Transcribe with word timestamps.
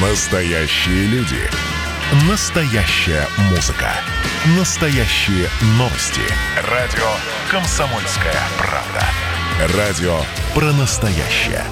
Настоящие 0.00 1.06
люди. 1.06 1.40
Настоящая 2.30 3.26
музыка. 3.50 3.90
Настоящие 4.56 5.48
новости. 5.76 6.20
Радио 6.70 7.04
«Комсомольская 7.50 8.40
правда». 8.58 9.04
Радио 9.76 10.20
про 10.54 10.72
настоящее. 10.74 11.64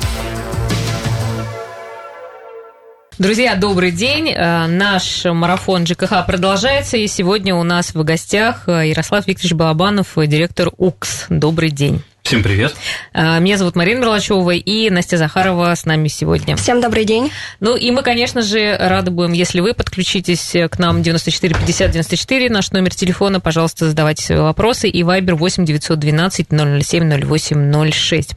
Друзья, 3.16 3.54
добрый 3.54 3.92
день. 3.92 4.30
Э, 4.30 4.66
Наш 4.66 5.24
марафон 5.24 5.86
ЖКХ 5.86 6.26
продолжается, 6.26 6.96
и 6.96 7.06
сегодня 7.06 7.54
у 7.54 7.62
нас 7.62 7.94
в 7.94 8.02
гостях 8.02 8.68
э, 8.68 8.88
Ярослав 8.88 9.24
Викторович 9.28 9.52
Балабанов, 9.54 10.18
э, 10.18 10.26
директор 10.26 10.70
УКС. 10.76 11.26
Добрый 11.28 11.70
день. 11.70 12.02
Всем 12.26 12.42
привет. 12.42 12.74
Э, 13.14 13.38
Меня 13.38 13.56
зовут 13.56 13.76
Марина 13.76 14.00
Мерлачева 14.00 14.50
и 14.50 14.90
Настя 14.90 15.16
Захарова 15.16 15.72
с 15.72 15.84
нами 15.84 16.08
сегодня. 16.08 16.56
Всем 16.56 16.80
добрый 16.80 17.04
день. 17.04 17.30
Ну 17.60 17.76
и 17.76 17.92
мы, 17.92 18.02
конечно 18.02 18.42
же, 18.42 18.76
рады 18.76 19.12
будем, 19.12 19.32
если 19.32 19.60
вы 19.60 19.74
подключитесь 19.74 20.56
к 20.68 20.80
нам 20.80 21.04
94 21.04 21.54
50 21.54 21.92
94, 21.92 22.50
наш 22.50 22.72
номер 22.72 22.92
телефона, 22.96 23.38
пожалуйста, 23.38 23.88
задавайте 23.88 24.24
свои 24.24 24.38
вопросы, 24.40 24.88
и 24.88 25.04
Вайбер 25.04 25.36
8 25.36 25.64
912 25.64 26.48
007 26.50 27.26
08 27.28 27.92
06. 27.92 28.30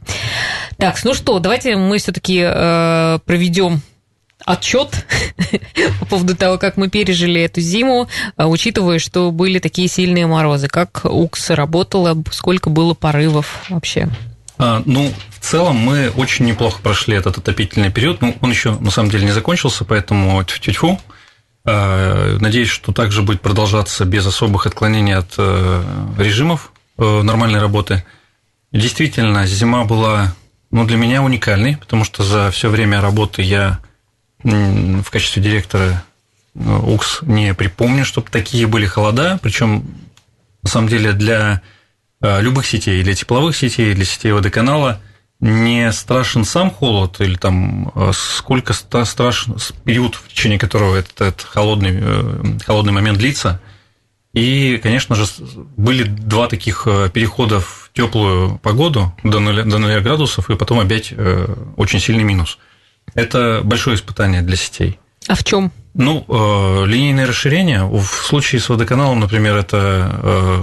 Так, 0.76 1.02
ну 1.02 1.12
что, 1.12 1.40
давайте 1.40 1.74
мы 1.74 1.98
все-таки 1.98 2.42
проведем 3.26 3.82
отчет 4.52 5.06
по 6.00 6.06
поводу 6.06 6.36
того, 6.36 6.58
как 6.58 6.76
мы 6.76 6.88
пережили 6.88 7.40
эту 7.40 7.60
зиму, 7.60 8.08
а, 8.36 8.48
учитывая, 8.48 8.98
что 8.98 9.30
были 9.30 9.58
такие 9.58 9.88
сильные 9.88 10.26
морозы. 10.26 10.68
Как 10.68 11.02
УКС 11.04 11.50
работала, 11.50 12.16
сколько 12.32 12.70
было 12.70 12.94
порывов 12.94 13.64
вообще? 13.68 14.08
А, 14.58 14.82
ну, 14.84 15.12
в 15.30 15.40
целом 15.40 15.76
мы 15.76 16.10
очень 16.10 16.44
неплохо 16.44 16.80
прошли 16.82 17.16
этот 17.16 17.38
отопительный 17.38 17.90
период. 17.90 18.20
Ну, 18.20 18.36
он 18.40 18.50
еще 18.50 18.72
на 18.78 18.90
самом 18.90 19.10
деле 19.10 19.24
не 19.24 19.32
закончился, 19.32 19.84
поэтому 19.84 20.42
тьфу-тьфу. 20.44 21.00
А, 21.64 22.36
надеюсь, 22.38 22.68
что 22.68 22.92
также 22.92 23.22
будет 23.22 23.40
продолжаться 23.40 24.04
без 24.04 24.26
особых 24.26 24.66
отклонений 24.66 25.14
от 25.14 25.34
э, 25.38 25.82
режимов 26.18 26.72
э, 26.98 27.22
нормальной 27.22 27.60
работы. 27.60 28.04
Действительно, 28.72 29.46
зима 29.46 29.84
была 29.84 30.34
ну, 30.70 30.84
для 30.84 30.96
меня 30.96 31.22
уникальной, 31.22 31.76
потому 31.76 32.04
что 32.04 32.22
за 32.22 32.50
все 32.50 32.68
время 32.68 33.00
работы 33.00 33.42
я 33.42 33.80
в 34.42 35.10
качестве 35.10 35.42
директора 35.42 36.04
э, 36.54 36.78
УКС 36.78 37.20
не 37.22 37.54
припомню, 37.54 38.04
чтобы 38.04 38.28
такие 38.30 38.66
были 38.66 38.86
холода, 38.86 39.38
причем 39.42 39.84
на 40.62 40.68
самом 40.68 40.88
деле 40.88 41.12
для 41.12 41.62
э, 42.20 42.40
любых 42.40 42.66
сетей, 42.66 43.02
для 43.02 43.14
тепловых 43.14 43.56
сетей, 43.56 43.94
для 43.94 44.04
сетей 44.04 44.32
водоканала 44.32 45.00
не 45.40 45.90
страшен 45.92 46.44
сам 46.44 46.70
холод 46.70 47.20
или 47.20 47.34
там 47.34 47.92
э, 47.94 48.12
сколько 48.14 48.72
страшен 48.72 49.56
период, 49.84 50.14
в 50.14 50.28
течение 50.28 50.58
которого 50.58 50.96
этот 50.96 51.42
холодный, 51.42 52.58
холодный 52.60 52.92
момент 52.92 53.18
длится. 53.18 53.60
И, 54.32 54.78
конечно 54.80 55.16
же, 55.16 55.24
были 55.76 56.04
два 56.04 56.46
таких 56.46 56.86
перехода 57.12 57.58
в 57.58 57.90
теплую 57.92 58.58
погоду 58.58 59.12
до 59.24 59.40
0, 59.40 59.64
до 59.64 59.78
0 59.78 60.00
градусов, 60.02 60.50
и 60.50 60.56
потом 60.56 60.78
опять 60.78 61.12
очень 61.76 61.98
сильный 61.98 62.22
минус– 62.22 62.58
это 63.14 63.60
большое 63.64 63.96
испытание 63.96 64.42
для 64.42 64.56
сетей. 64.56 64.98
А 65.28 65.34
в 65.34 65.44
чем? 65.44 65.72
Ну, 65.94 66.24
э, 66.28 66.86
линейное 66.86 67.26
расширение. 67.26 67.84
В 67.84 68.04
случае 68.04 68.60
с 68.60 68.68
водоканалом, 68.68 69.20
например, 69.20 69.56
это 69.56 70.20
э, 70.22 70.62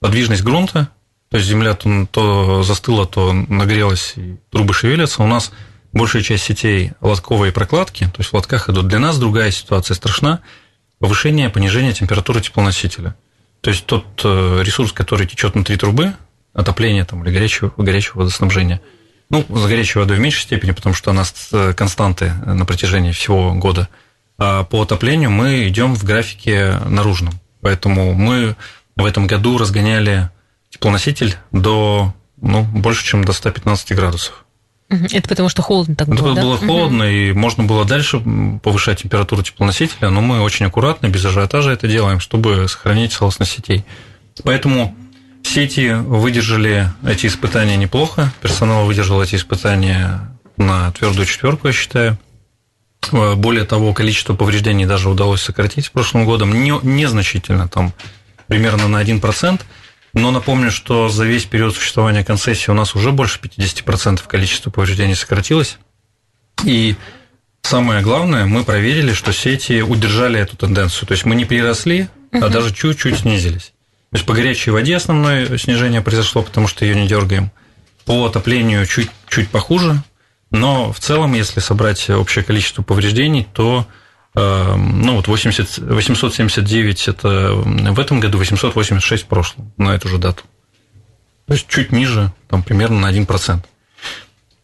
подвижность 0.00 0.42
грунта, 0.42 0.88
то 1.30 1.36
есть 1.36 1.48
земля 1.48 1.74
то, 1.74 2.06
то 2.10 2.62
застыла, 2.62 3.06
то 3.06 3.32
нагрелась, 3.32 4.14
и 4.16 4.36
трубы 4.50 4.72
шевелятся. 4.72 5.22
У 5.22 5.26
нас 5.26 5.52
большая 5.92 6.22
часть 6.22 6.44
сетей 6.44 6.92
лотковые 7.00 7.52
прокладки, 7.52 8.04
то 8.04 8.18
есть 8.18 8.30
в 8.30 8.34
лотках 8.34 8.68
идут. 8.70 8.88
Для 8.88 8.98
нас 8.98 9.18
другая 9.18 9.50
ситуация 9.50 9.94
страшна– 9.94 10.40
повышение, 10.98 11.50
понижение 11.50 11.92
температуры 11.92 12.40
теплоносителя. 12.40 13.14
То 13.60 13.70
есть 13.70 13.86
тот 13.86 14.04
э, 14.24 14.62
ресурс, 14.64 14.92
который 14.92 15.26
течет 15.26 15.54
внутри 15.54 15.76
трубы, 15.76 16.14
отопление 16.54 17.04
там, 17.04 17.24
или 17.24 17.32
горячего, 17.32 17.72
горячего 17.76 18.18
водоснабжения– 18.18 18.80
ну, 19.30 19.44
с 19.48 19.66
горячей 19.66 19.98
водой 19.98 20.16
в 20.16 20.20
меньшей 20.20 20.42
степени, 20.42 20.70
потому 20.70 20.94
что 20.94 21.10
у 21.10 21.14
нас 21.14 21.48
э, 21.52 21.74
константы 21.74 22.32
на 22.44 22.64
протяжении 22.64 23.12
всего 23.12 23.52
года. 23.54 23.88
А 24.38 24.64
по 24.64 24.82
отоплению 24.82 25.30
мы 25.30 25.68
идем 25.68 25.94
в 25.94 26.04
графике 26.04 26.78
наружном. 26.86 27.34
Поэтому 27.60 28.14
мы 28.14 28.56
в 28.96 29.04
этом 29.04 29.26
году 29.26 29.58
разгоняли 29.58 30.30
теплоноситель 30.70 31.36
до 31.52 32.14
ну, 32.40 32.62
больше, 32.62 33.04
чем 33.04 33.24
до 33.24 33.32
115 33.32 33.94
градусов. 33.94 34.44
Это 34.88 35.28
потому 35.28 35.50
что 35.50 35.60
холодно 35.60 35.94
так 35.96 36.08
было, 36.08 36.16
было, 36.18 36.34
да? 36.34 36.42
было 36.42 36.56
холодно, 36.56 37.04
угу. 37.04 37.12
и 37.12 37.32
можно 37.32 37.64
было 37.64 37.84
дальше 37.84 38.22
повышать 38.62 39.02
температуру 39.02 39.42
теплоносителя, 39.42 40.08
но 40.08 40.22
мы 40.22 40.40
очень 40.40 40.64
аккуратно, 40.64 41.08
без 41.08 41.24
ажиотажа 41.26 41.72
это 41.72 41.86
делаем, 41.86 42.20
чтобы 42.20 42.66
сохранить 42.68 43.12
целостность 43.12 43.52
сетей. 43.52 43.84
Поэтому 44.44 44.96
Сети 45.48 45.94
выдержали 45.94 46.92
эти 47.06 47.26
испытания 47.26 47.78
неплохо, 47.78 48.30
персонал 48.42 48.84
выдержал 48.84 49.22
эти 49.22 49.36
испытания 49.36 50.20
на 50.58 50.92
твердую 50.92 51.24
четверку, 51.24 51.68
я 51.68 51.72
считаю. 51.72 52.18
Более 53.10 53.64
того, 53.64 53.94
количество 53.94 54.34
повреждений 54.34 54.84
даже 54.84 55.08
удалось 55.08 55.40
сократить 55.40 55.86
с 55.86 55.88
прошлым 55.88 56.26
годом, 56.26 56.52
не, 56.52 56.78
незначительно, 56.82 57.66
там 57.66 57.94
примерно 58.46 58.88
на 58.88 59.02
1%. 59.02 59.62
Но 60.12 60.30
напомню, 60.30 60.70
что 60.70 61.08
за 61.08 61.24
весь 61.24 61.46
период 61.46 61.74
существования 61.74 62.24
концессии 62.24 62.70
у 62.70 62.74
нас 62.74 62.94
уже 62.94 63.10
больше 63.10 63.40
50% 63.40 64.20
количества 64.26 64.70
повреждений 64.70 65.14
сократилось. 65.14 65.78
И 66.62 66.94
самое 67.62 68.02
главное, 68.02 68.44
мы 68.44 68.64
проверили, 68.64 69.14
что 69.14 69.32
сети 69.32 69.80
удержали 69.80 70.38
эту 70.38 70.58
тенденцию. 70.58 71.08
То 71.08 71.12
есть 71.12 71.24
мы 71.24 71.34
не 71.34 71.46
переросли, 71.46 72.08
а 72.32 72.48
даже 72.48 72.74
чуть-чуть 72.74 73.20
снизились. 73.20 73.72
То 74.10 74.16
есть 74.16 74.26
по 74.26 74.34
горячей 74.34 74.70
воде 74.70 74.96
основное 74.96 75.58
снижение 75.58 76.00
произошло, 76.00 76.42
потому 76.42 76.66
что 76.66 76.84
ее 76.84 76.94
не 76.94 77.06
дергаем. 77.06 77.50
По 78.06 78.24
отоплению 78.24 78.86
чуть, 78.86 79.10
чуть 79.28 79.50
похуже, 79.50 80.02
но 80.50 80.92
в 80.92 80.98
целом, 80.98 81.34
если 81.34 81.60
собрать 81.60 82.08
общее 82.08 82.42
количество 82.42 82.82
повреждений, 82.82 83.46
то 83.52 83.86
э, 84.34 84.74
ну, 84.76 85.16
вот 85.16 85.28
80, 85.28 85.78
879 85.78 87.08
это 87.08 87.52
в 87.54 88.00
этом 88.00 88.20
году, 88.20 88.38
886 88.38 89.24
в 89.24 89.26
прошлом, 89.26 89.72
на 89.76 89.90
эту 89.90 90.08
же 90.08 90.16
дату. 90.16 90.44
То 91.46 91.54
есть 91.54 91.68
чуть 91.68 91.92
ниже, 91.92 92.32
там 92.48 92.62
примерно 92.62 93.00
на 93.00 93.12
1%. 93.12 93.60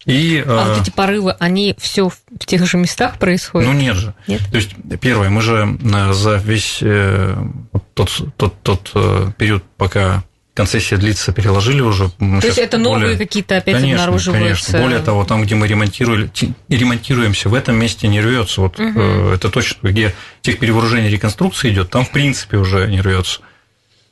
И, 0.07 0.45
а 0.47 0.75
вот 0.75 0.83
эти 0.83 0.91
порывы, 0.91 1.33
они 1.39 1.75
все 1.79 2.09
в 2.11 2.45
тех 2.45 2.67
же 2.67 2.77
местах 2.77 3.19
происходят? 3.19 3.69
Ну 3.69 3.75
нет 3.75 3.97
же. 3.97 4.15
Нет? 4.27 4.43
То 4.51 4.57
есть, 4.57 4.71
первое, 5.01 5.31
мы 5.31 5.41
же 5.41 5.79
э, 5.83 6.13
за 6.13 6.37
весь 6.37 6.79
э, 6.83 7.37
тот, 7.95 8.11
тот, 8.37 8.63
тот 8.63 8.91
э, 8.95 9.31
период, 9.39 9.65
пока 9.79 10.23
концессия 10.53 10.99
длится, 10.99 11.33
переложили 11.33 11.81
уже. 11.81 12.11
То 12.11 12.41
есть 12.43 12.59
это 12.59 12.77
новые 12.77 13.01
более... 13.01 13.19
какие-то 13.19 13.57
опять 13.57 13.77
конечно, 13.77 14.05
обнаруживаются? 14.05 14.73
Конечно. 14.73 14.81
Более 14.83 15.01
того, 15.01 15.25
там, 15.25 15.43
где 15.43 15.55
мы 15.55 15.67
ремонтируем, 15.67 16.31
ремонтируемся, 16.69 17.49
в 17.49 17.55
этом 17.55 17.77
месте 17.77 18.07
не 18.07 18.21
рвется. 18.21 18.61
Вот 18.61 18.79
угу. 18.79 19.01
это 19.01 19.49
точно, 19.49 19.89
где 19.89 20.15
тех 20.43 20.59
перевооружение 20.59 21.11
реконструкции 21.11 21.73
идет, 21.73 21.91
там 21.91 22.05
в 22.05 22.11
принципе 22.11 22.59
уже 22.59 22.87
не 22.89 23.01
рвется. 23.01 23.41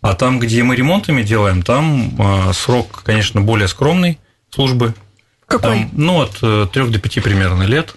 А 0.00 0.14
там, 0.14 0.40
где 0.40 0.64
мы 0.64 0.74
ремонтами 0.74 1.22
делаем, 1.22 1.62
там 1.62 2.52
срок, 2.54 3.02
конечно, 3.04 3.40
более 3.40 3.68
скромный 3.68 4.18
службы 4.50 4.94
какой? 5.52 5.80
Там, 5.80 5.90
ну, 5.92 6.20
от 6.22 6.32
3 6.38 6.48
э, 6.48 6.66
до 6.88 6.98
5 6.98 7.22
примерно 7.22 7.62
лет. 7.64 7.94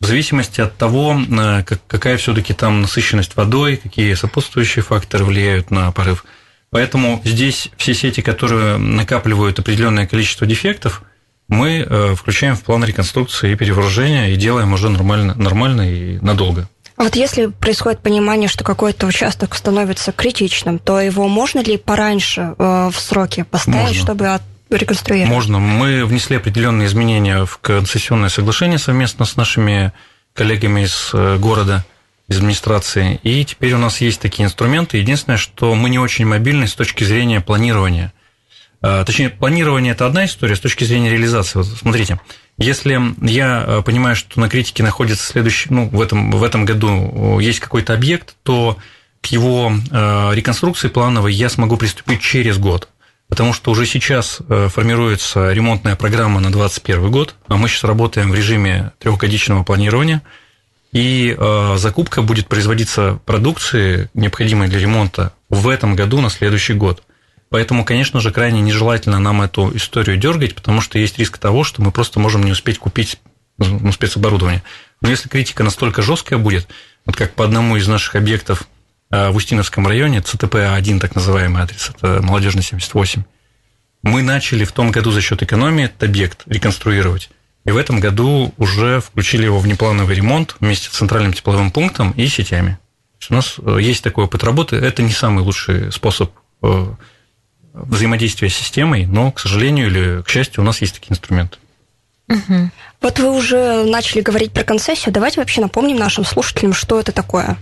В 0.00 0.06
зависимости 0.06 0.60
от 0.60 0.76
того, 0.76 1.18
э, 1.20 1.62
какая 1.86 2.16
все-таки 2.16 2.54
там 2.54 2.82
насыщенность 2.82 3.36
водой, 3.36 3.76
какие 3.76 4.14
сопутствующие 4.14 4.82
факторы 4.82 5.24
влияют 5.24 5.70
на 5.70 5.92
порыв. 5.92 6.24
Поэтому 6.70 7.20
здесь 7.24 7.70
все 7.76 7.94
сети, 7.94 8.22
которые 8.22 8.76
накапливают 8.76 9.58
определенное 9.58 10.06
количество 10.06 10.46
дефектов, 10.46 11.02
мы 11.48 11.84
э, 11.86 12.14
включаем 12.14 12.54
в 12.56 12.62
план 12.62 12.84
реконструкции 12.84 13.52
и 13.52 13.56
перевооружения 13.56 14.28
и 14.28 14.36
делаем 14.36 14.72
уже 14.72 14.88
нормально, 14.88 15.34
нормально 15.34 15.90
и 15.92 16.18
надолго. 16.20 16.68
А 16.96 17.04
вот 17.04 17.16
если 17.16 17.46
происходит 17.46 18.00
понимание, 18.00 18.48
что 18.48 18.62
какой-то 18.62 19.06
участок 19.06 19.54
становится 19.54 20.12
критичным, 20.12 20.78
то 20.78 21.00
его 21.00 21.28
можно 21.28 21.60
ли 21.60 21.76
пораньше 21.76 22.54
в 22.58 22.94
сроки 22.94 23.42
поставить, 23.42 23.96
можно. 23.96 24.02
чтобы 24.02 24.26
от 24.28 24.42
реконструировать? 24.76 25.30
Можно. 25.30 25.58
Мы 25.58 26.04
внесли 26.04 26.36
определенные 26.36 26.86
изменения 26.86 27.44
в 27.44 27.58
концессионное 27.58 28.28
соглашение 28.28 28.78
совместно 28.78 29.24
с 29.24 29.36
нашими 29.36 29.92
коллегами 30.34 30.82
из 30.82 31.10
э, 31.12 31.38
города, 31.38 31.84
из 32.28 32.38
администрации. 32.38 33.20
И 33.22 33.44
теперь 33.44 33.74
у 33.74 33.78
нас 33.78 34.00
есть 34.00 34.20
такие 34.20 34.46
инструменты. 34.46 34.98
Единственное, 34.98 35.36
что 35.36 35.74
мы 35.74 35.90
не 35.90 35.98
очень 35.98 36.26
мобильны 36.26 36.66
с 36.66 36.74
точки 36.74 37.04
зрения 37.04 37.40
планирования. 37.40 38.12
А, 38.82 39.04
точнее, 39.04 39.30
планирование– 39.30 39.92
это 39.94 40.06
одна 40.06 40.24
история, 40.24 40.56
с 40.56 40.60
точки 40.60 40.84
зрения 40.84 41.10
реализации. 41.10 41.58
Вот 41.58 41.66
смотрите, 41.66 42.20
если 42.56 43.00
я 43.26 43.64
э, 43.66 43.82
понимаю, 43.84 44.16
что 44.16 44.40
на 44.40 44.48
критике 44.48 44.82
находится 44.82 45.26
следующий, 45.26 45.68
ну, 45.70 45.88
в 45.88 46.00
этом, 46.00 46.30
в 46.30 46.42
этом 46.42 46.64
году 46.64 47.38
есть 47.40 47.60
какой-то 47.60 47.92
объект, 47.92 48.36
то 48.42 48.78
к 49.20 49.26
его 49.26 49.72
э, 49.90 50.30
реконструкции 50.34 50.88
плановой 50.88 51.34
я 51.34 51.48
смогу 51.48 51.76
приступить 51.76 52.20
через 52.22 52.56
год 52.56 52.88
потому 53.30 53.52
что 53.52 53.70
уже 53.70 53.86
сейчас 53.86 54.40
э, 54.48 54.68
формируется 54.68 55.52
ремонтная 55.52 55.94
программа 55.94 56.40
на 56.40 56.50
2021 56.50 57.10
год, 57.10 57.36
а 57.46 57.56
мы 57.56 57.68
сейчас 57.68 57.84
работаем 57.84 58.30
в 58.30 58.34
режиме 58.34 58.90
трехгодичного 58.98 59.62
планирования. 59.62 60.22
И 60.92 61.36
э, 61.38 61.76
закупка 61.78 62.22
будет 62.22 62.48
производиться 62.48 63.20
продукции, 63.24 64.10
необходимой 64.12 64.66
для 64.66 64.80
ремонта, 64.80 65.32
в 65.48 65.68
этом 65.68 65.94
году 65.94 66.20
на 66.20 66.28
следующий 66.28 66.74
год. 66.74 67.04
Поэтому, 67.50 67.84
конечно 67.84 68.20
же, 68.20 68.32
крайне 68.32 68.60
нежелательно 68.60 69.20
нам 69.20 69.42
эту 69.42 69.74
историю 69.76 70.16
дергать, 70.16 70.56
потому 70.56 70.80
что 70.80 70.98
есть 70.98 71.16
риск 71.18 71.38
того, 71.38 71.62
что 71.62 71.82
мы 71.82 71.92
просто 71.92 72.18
можем 72.18 72.42
не 72.42 72.50
успеть 72.50 72.78
купить 72.78 73.18
ну, 73.58 73.92
спецоборудование. 73.92 74.64
Но 75.00 75.08
если 75.08 75.28
критика 75.28 75.62
настолько 75.62 76.02
жесткая 76.02 76.40
будет, 76.40 76.66
вот 77.06 77.14
как 77.14 77.34
по 77.34 77.44
одному 77.44 77.76
из 77.76 77.86
наших 77.86 78.16
объектов 78.16 78.64
в 79.10 79.34
Устиновском 79.34 79.86
районе, 79.86 80.20
ЦТП-1, 80.20 81.00
так 81.00 81.14
называемый 81.14 81.62
адрес, 81.62 81.90
это 81.90 82.22
молодежный 82.22 82.62
78, 82.62 83.24
мы 84.02 84.22
начали 84.22 84.64
в 84.64 84.72
том 84.72 84.90
году 84.90 85.10
за 85.10 85.20
счет 85.20 85.42
экономии 85.42 85.84
этот 85.84 86.02
объект 86.04 86.42
реконструировать. 86.46 87.30
И 87.64 87.70
в 87.70 87.76
этом 87.76 88.00
году 88.00 88.54
уже 88.56 89.00
включили 89.00 89.44
его 89.44 89.58
в 89.58 89.66
неплановый 89.66 90.16
ремонт 90.16 90.56
вместе 90.60 90.88
с 90.88 90.92
центральным 90.92 91.32
тепловым 91.32 91.70
пунктом 91.70 92.12
и 92.12 92.26
сетями. 92.26 92.78
У 93.28 93.34
нас 93.34 93.56
э, 93.58 93.78
есть 93.80 94.02
такой 94.02 94.24
опыт 94.24 94.42
работы. 94.42 94.76
Это 94.76 95.02
не 95.02 95.12
самый 95.12 95.44
лучший 95.44 95.92
способ 95.92 96.32
э, 96.62 96.86
взаимодействия 97.74 98.48
с 98.48 98.54
системой, 98.54 99.04
но, 99.04 99.30
к 99.30 99.38
сожалению 99.38 99.88
или 99.88 100.22
к 100.22 100.28
счастью, 100.28 100.62
у 100.62 100.66
нас 100.66 100.80
есть 100.80 100.94
такие 100.94 101.12
инструменты. 101.12 101.58
Угу. 102.30 102.70
Вот 103.02 103.18
вы 103.18 103.30
уже 103.32 103.84
начали 103.84 104.20
говорить 104.20 104.52
про 104.52 104.62
концессию. 104.62 105.12
Давайте 105.12 105.40
вообще 105.40 105.60
напомним 105.60 105.96
нашим 105.96 106.24
слушателям, 106.24 106.72
что 106.72 107.00
это 107.00 107.12
такое. 107.12 107.58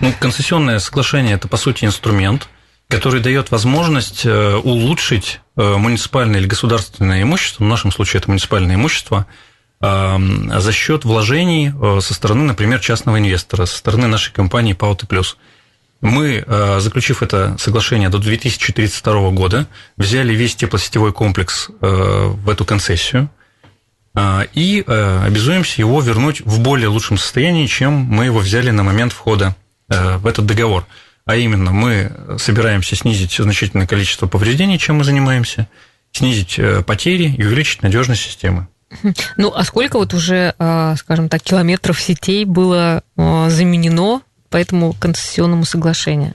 Ну, 0.00 0.12
концессионное 0.18 0.78
соглашение– 0.78 1.34
это, 1.36 1.48
по 1.48 1.56
сути, 1.56 1.84
инструмент, 1.84 2.48
который 2.88 3.20
дает 3.20 3.50
возможность 3.50 4.24
э, 4.24 4.54
улучшить 4.54 5.40
э, 5.56 5.76
муниципальное 5.76 6.38
или 6.38 6.46
государственное 6.46 7.22
имущество, 7.22 7.64
в 7.64 7.66
нашем 7.66 7.90
случае 7.90 8.20
это 8.20 8.30
муниципальное 8.30 8.76
имущество, 8.76 9.26
э, 9.80 10.18
за 10.60 10.72
счет 10.72 11.04
вложений 11.04 11.72
со 12.00 12.14
стороны, 12.14 12.44
например, 12.44 12.78
частного 12.78 13.18
инвестора, 13.18 13.66
со 13.66 13.76
стороны 13.76 14.06
нашей 14.06 14.32
компании 14.32 14.72
Пауты 14.72 15.06
Плюс. 15.06 15.36
Мы, 16.02 16.44
заключив 16.78 17.22
это 17.22 17.56
соглашение 17.58 18.10
до 18.10 18.18
2032 18.18 19.30
года, 19.30 19.66
взяли 19.96 20.34
весь 20.34 20.54
теплосетевой 20.54 21.12
комплекс 21.14 21.70
в 21.80 22.50
эту 22.50 22.66
концессию 22.66 23.30
и 24.54 24.84
обязуемся 24.86 25.82
его 25.82 26.00
вернуть 26.00 26.40
в 26.40 26.60
более 26.60 26.88
лучшем 26.88 27.18
состоянии, 27.18 27.66
чем 27.66 27.92
мы 27.92 28.24
его 28.24 28.38
взяли 28.38 28.70
на 28.70 28.82
момент 28.82 29.12
входа 29.12 29.54
в 29.88 30.26
этот 30.26 30.46
договор– 30.46 30.86
а 31.26 31.34
именно 31.34 31.72
мы 31.72 32.12
собираемся 32.38 32.94
снизить 32.94 33.32
значительное 33.32 33.86
количество 33.86 34.28
повреждений, 34.28 34.78
чем 34.78 34.98
мы 34.98 35.04
занимаемся, 35.04 35.68
снизить 36.12 36.56
э, 36.58 36.82
потери 36.82 37.34
и 37.36 37.44
увеличить 37.44 37.82
надежность 37.82 38.22
системы. 38.22 38.68
Ну, 39.36 39.52
а 39.52 39.64
сколько 39.64 39.98
вот 39.98 40.14
уже, 40.14 40.54
э, 40.56 40.94
скажем 40.96 41.28
так, 41.28 41.42
километров 41.42 42.00
сетей 42.00 42.44
было 42.44 43.02
э, 43.16 43.50
заменено 43.50 44.22
по 44.48 44.56
этому 44.56 44.92
концессионному 44.92 45.64
соглашению? 45.64 46.34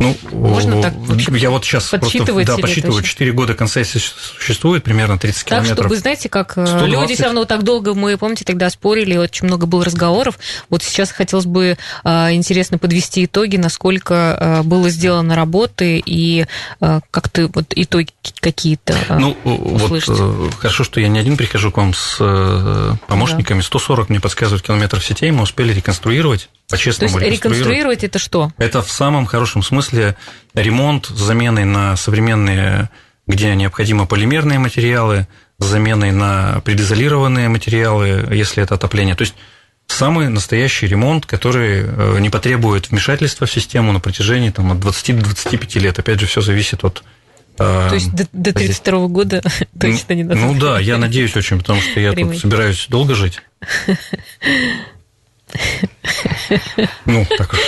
Ну, 0.00 0.16
Можно 0.32 0.80
так 0.80 0.94
я 1.28 1.50
вот 1.50 1.64
сейчас 1.64 1.90
просто 1.90 2.24
да, 2.44 2.56
подсчитываю, 2.56 3.02
4 3.02 3.32
года 3.32 3.54
концессии 3.54 3.98
существует, 3.98 4.82
примерно 4.82 5.18
30 5.18 5.40
так 5.40 5.48
километров. 5.48 5.76
Так 5.76 5.84
что 5.84 5.88
вы 5.90 5.96
знаете, 5.96 6.28
как 6.30 6.52
120. 6.52 6.82
Э, 6.82 6.86
люди 6.86 7.14
все 7.14 7.24
равно 7.24 7.44
так 7.44 7.62
долго, 7.64 7.92
мы, 7.92 8.16
помните, 8.16 8.46
тогда 8.46 8.70
спорили, 8.70 9.18
очень 9.18 9.46
много 9.46 9.66
было 9.66 9.84
разговоров. 9.84 10.38
Вот 10.70 10.82
сейчас 10.82 11.10
хотелось 11.10 11.44
бы 11.44 11.76
э, 12.04 12.32
интересно 12.32 12.78
подвести 12.78 13.26
итоги, 13.26 13.58
насколько 13.58 14.38
э, 14.40 14.62
было 14.62 14.88
сделано 14.88 15.36
работы 15.36 16.02
и 16.04 16.46
как 16.78 17.28
ты 17.28 17.46
вот 17.48 17.66
итоги 17.76 18.08
какие-то 18.40 18.96
Ну, 19.18 19.36
услышать. 19.44 20.08
вот 20.18 20.54
хорошо, 20.54 20.82
что 20.84 21.00
я 21.00 21.08
не 21.08 21.18
один 21.18 21.36
прихожу 21.36 21.70
к 21.70 21.76
вам 21.76 21.92
с 21.92 22.16
помощниками. 23.06 23.58
Да. 23.58 23.64
140 23.64 24.08
мне 24.08 24.20
подсказывают 24.20 24.62
километров 24.64 25.04
сетей, 25.04 25.30
мы 25.30 25.42
успели 25.42 25.72
реконструировать 25.74 26.48
по-честному 26.70 27.18
То 27.18 27.24
есть 27.24 27.44
реконструировать 27.44 28.04
это 28.04 28.18
что? 28.18 28.52
Это 28.58 28.82
в 28.82 28.90
самом 28.90 29.26
хорошем 29.26 29.62
смысле 29.62 30.16
ремонт 30.54 31.06
с 31.06 31.18
заменой 31.18 31.64
на 31.64 31.96
современные, 31.96 32.90
где 33.26 33.54
необходимы 33.54 34.06
полимерные 34.06 34.58
материалы, 34.58 35.26
с 35.58 35.64
заменой 35.64 36.12
на 36.12 36.60
предизолированные 36.64 37.48
материалы, 37.48 38.26
если 38.30 38.62
это 38.62 38.74
отопление. 38.76 39.14
То 39.14 39.22
есть 39.22 39.34
самый 39.86 40.28
настоящий 40.28 40.86
ремонт, 40.86 41.26
который 41.26 41.84
э, 41.84 42.18
не 42.20 42.30
потребует 42.30 42.90
вмешательства 42.90 43.46
в 43.46 43.52
систему 43.52 43.92
на 43.92 44.00
протяжении 44.00 44.50
там, 44.50 44.72
от 44.72 44.80
20 44.80 45.18
до 45.18 45.24
25 45.24 45.74
лет. 45.76 45.98
Опять 45.98 46.20
же, 46.20 46.26
все 46.26 46.40
зависит 46.40 46.84
от 46.84 47.02
э, 47.58 47.86
то 47.88 47.94
есть 47.94 48.12
до, 48.14 48.26
до 48.32 48.52
32 48.52 49.08
года 49.08 49.42
точно 49.80 50.14
не 50.14 50.24
надо. 50.24 50.40
Ну 50.40 50.58
да, 50.58 50.80
я 50.80 50.96
надеюсь 50.96 51.36
очень, 51.36 51.58
потому 51.58 51.80
что 51.80 52.00
я 52.00 52.12
тут 52.12 52.38
собираюсь 52.38 52.86
долго 52.88 53.14
жить. 53.14 53.40
Ну, 57.06 57.26
так 57.38 57.52
уж. 57.52 57.58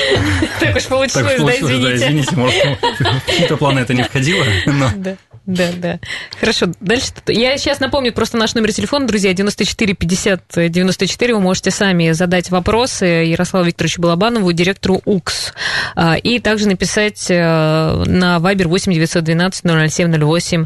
Так 0.61 0.77
уж 0.77 0.87
получилось, 0.87 1.41
да, 1.41 1.55
извините. 1.55 1.83
Да, 1.83 1.95
извините, 1.95 2.37
может, 2.37 2.55
в 2.83 3.27
какие-то 3.27 3.57
планы 3.57 3.81
это 3.81 3.95
не 3.95 4.03
входило, 4.03 4.45
но... 4.67 4.91
Да. 4.97 5.17
Да, 5.45 5.71
да. 5.77 5.99
Хорошо, 6.39 6.67
дальше. 6.81 7.07
Я 7.27 7.59
сейчас 7.59 7.81
напомню 7.81 8.13
просто 8.13 8.37
наш 8.37 8.55
номер 8.55 8.73
телефона, 8.73 9.09
друзья, 9.09 9.33
94 9.35 9.95
50 9.95 10.43
94. 10.55 11.35
Вы 11.35 11.41
можете 11.41 11.73
сами 11.73 12.13
задать 12.13 12.51
вопросы 12.51 13.05
Ярославу 13.05 13.67
Викторовичу 13.67 14.01
Балабанову, 14.01 14.53
директору 14.53 15.03
УКС. 15.05 15.53
А, 15.97 16.15
и 16.15 16.39
также 16.39 16.69
написать 16.69 17.27
э, 17.29 17.35
на 17.35 18.37
Viber 18.37 18.69
8 18.69 18.93
912 18.93 19.65
007 19.91 20.25
08 20.25 20.65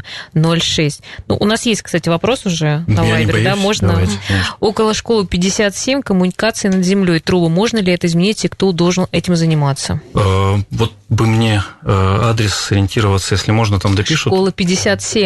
06. 0.59 1.03
Ну, 1.27 1.37
у 1.39 1.45
нас 1.45 1.65
есть, 1.65 1.81
кстати, 1.81 2.09
вопрос 2.09 2.45
уже 2.45 2.83
на 2.87 3.03
Я 3.03 3.21
Viber, 3.21 3.43
да? 3.43 3.55
Можно. 3.55 3.89
Давайте, 3.89 4.13
Около 4.59 4.93
школы 4.93 5.25
57, 5.25 6.03
коммуникации 6.03 6.67
над 6.67 6.85
землей, 6.85 7.19
трубы. 7.19 7.49
Можно 7.49 7.79
ли 7.79 7.91
это 7.91 8.05
изменить, 8.05 8.45
и 8.45 8.47
кто 8.47 8.71
должен 8.71 9.07
этим 9.11 9.35
заниматься? 9.35 10.01
Э, 10.13 10.57
вот 10.69 10.93
бы 11.09 11.25
мне 11.25 11.63
э, 11.83 12.19
адрес 12.23 12.53
сориентироваться, 12.53 13.35
если 13.35 13.51
можно, 13.51 13.79
там 13.79 13.95
допишут. 13.95 14.31
Школа 14.31 14.51
57. 14.51 14.66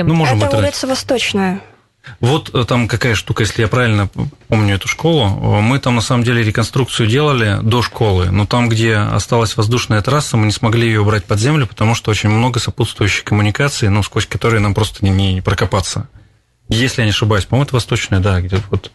Ну, 0.03 0.13
можем 0.13 0.37
это, 0.37 0.47
это 0.47 0.57
улица 0.57 0.87
Восточная. 0.87 1.61
Вот 2.19 2.53
э, 2.53 2.65
там 2.65 2.87
какая 2.87 3.15
штука, 3.15 3.43
если 3.43 3.61
я 3.61 3.67
правильно 3.67 4.09
помню 4.47 4.75
эту 4.75 4.87
школу, 4.87 5.27
э, 5.27 5.61
мы 5.61 5.79
там 5.79 5.95
на 5.95 6.01
самом 6.01 6.23
деле 6.23 6.43
реконструкцию 6.43 7.07
делали 7.07 7.59
до 7.61 7.81
школы, 7.81 8.31
но 8.31 8.45
там, 8.45 8.69
где 8.69 8.95
осталась 8.95 9.55
воздушная 9.55 10.01
трасса, 10.01 10.37
мы 10.37 10.45
не 10.45 10.51
смогли 10.51 10.87
ее 10.87 11.01
убрать 11.01 11.25
под 11.25 11.39
землю, 11.39 11.67
потому 11.67 11.93
что 11.95 12.11
очень 12.11 12.29
много 12.29 12.59
сопутствующих 12.59 13.23
коммуникаций, 13.23 13.89
ну, 13.89 14.01
сквозь 14.03 14.25
которые 14.25 14.61
нам 14.61 14.73
просто 14.73 15.05
не, 15.05 15.11
не 15.11 15.41
прокопаться. 15.41 16.07
Если 16.69 17.01
я 17.01 17.05
не 17.05 17.11
ошибаюсь, 17.11 17.45
по-моему, 17.45 17.65
это 17.65 17.75
восточная, 17.75 18.19
да, 18.19 18.39
где-то 18.39 18.63
вот. 18.69 18.91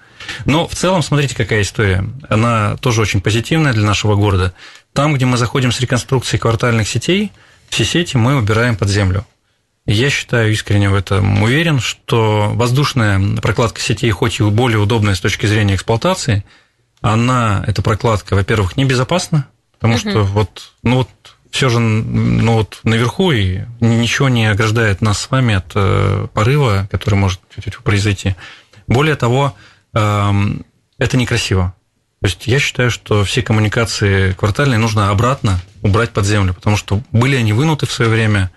Но 0.46 0.66
в 0.66 0.74
целом, 0.74 1.02
смотрите, 1.02 1.36
какая 1.36 1.60
история. 1.60 2.04
Она 2.28 2.76
тоже 2.78 3.02
очень 3.02 3.20
позитивная 3.20 3.74
для 3.74 3.84
нашего 3.84 4.16
города. 4.16 4.54
Там, 4.94 5.12
где 5.12 5.26
мы 5.26 5.36
заходим 5.36 5.72
с 5.72 5.80
реконструкцией 5.80 6.40
квартальных 6.40 6.88
сетей, 6.88 7.32
все 7.68 7.84
сети 7.84 8.16
мы 8.16 8.36
убираем 8.36 8.76
под 8.76 8.88
землю. 8.88 9.26
Я 9.86 10.10
считаю, 10.10 10.50
искренне 10.52 10.90
в 10.90 10.94
этом 10.94 11.42
уверен, 11.42 11.78
что 11.78 12.50
воздушная 12.54 13.20
прокладка 13.40 13.80
сетей, 13.80 14.10
хоть 14.10 14.40
и 14.40 14.42
более 14.42 14.78
удобная 14.78 15.14
с 15.14 15.20
точки 15.20 15.46
зрения 15.46 15.76
эксплуатации, 15.76 16.44
она, 17.00 17.62
эта 17.66 17.82
прокладка, 17.82 18.34
во-первых, 18.34 18.76
небезопасна, 18.76 19.46
потому 19.72 19.96
что 19.96 20.22
вот, 20.24 20.72
ну 20.82 20.96
вот 20.96 21.08
все 21.50 21.68
же 21.68 21.78
ну 21.78 22.54
вот 22.54 22.80
наверху 22.82 23.30
и 23.30 23.60
ничего 23.80 24.28
не 24.28 24.50
ограждает 24.50 25.00
нас 25.00 25.20
с 25.20 25.30
вами 25.30 25.54
от 25.54 25.72
э, 25.74 26.26
порыва, 26.34 26.88
который 26.90 27.14
может 27.14 27.40
произойти. 27.82 28.34
Более 28.86 29.14
того, 29.14 29.54
эм, 29.94 30.66
это 30.98 31.16
некрасиво. 31.16 31.74
То 32.20 32.26
есть 32.26 32.46
я 32.46 32.58
считаю, 32.58 32.90
что 32.90 33.24
все 33.24 33.42
коммуникации 33.42 34.32
квартальные 34.32 34.78
нужно 34.78 35.10
обратно 35.10 35.60
убрать 35.82 36.10
под 36.10 36.26
землю, 36.26 36.54
потому 36.54 36.76
что 36.76 37.00
были 37.12 37.36
они 37.36 37.52
вынуты 37.52 37.86
в 37.86 37.92
свое 37.92 38.10
время 38.10 38.50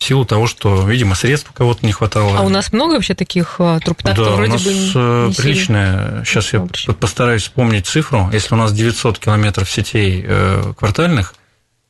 в 0.00 0.04
силу 0.04 0.24
того, 0.24 0.46
что, 0.46 0.88
видимо, 0.88 1.14
средств 1.14 1.50
у 1.50 1.52
кого-то 1.52 1.84
не 1.84 1.92
хватало. 1.92 2.38
А 2.38 2.40
у 2.40 2.48
нас 2.48 2.72
много 2.72 2.94
вообще 2.94 3.14
таких 3.14 3.56
а, 3.58 3.78
труб? 3.80 4.02
Да, 4.02 4.14
вроде 4.14 4.50
у 4.50 4.54
нас 4.54 4.62
бы 4.62 4.72
не 4.72 4.92
э, 4.94 5.32
приличная. 5.36 6.24
Сейчас 6.24 6.54
я 6.54 6.66
постараюсь 6.98 7.42
вспомнить 7.42 7.86
цифру. 7.86 8.30
Если 8.32 8.54
у 8.54 8.56
нас 8.56 8.72
900 8.72 9.18
километров 9.18 9.70
сетей 9.70 10.24
э, 10.26 10.72
квартальных, 10.76 11.34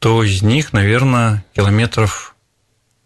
то 0.01 0.25
из 0.25 0.43
них, 0.43 0.73
наверное, 0.73 1.45
километров 1.55 2.35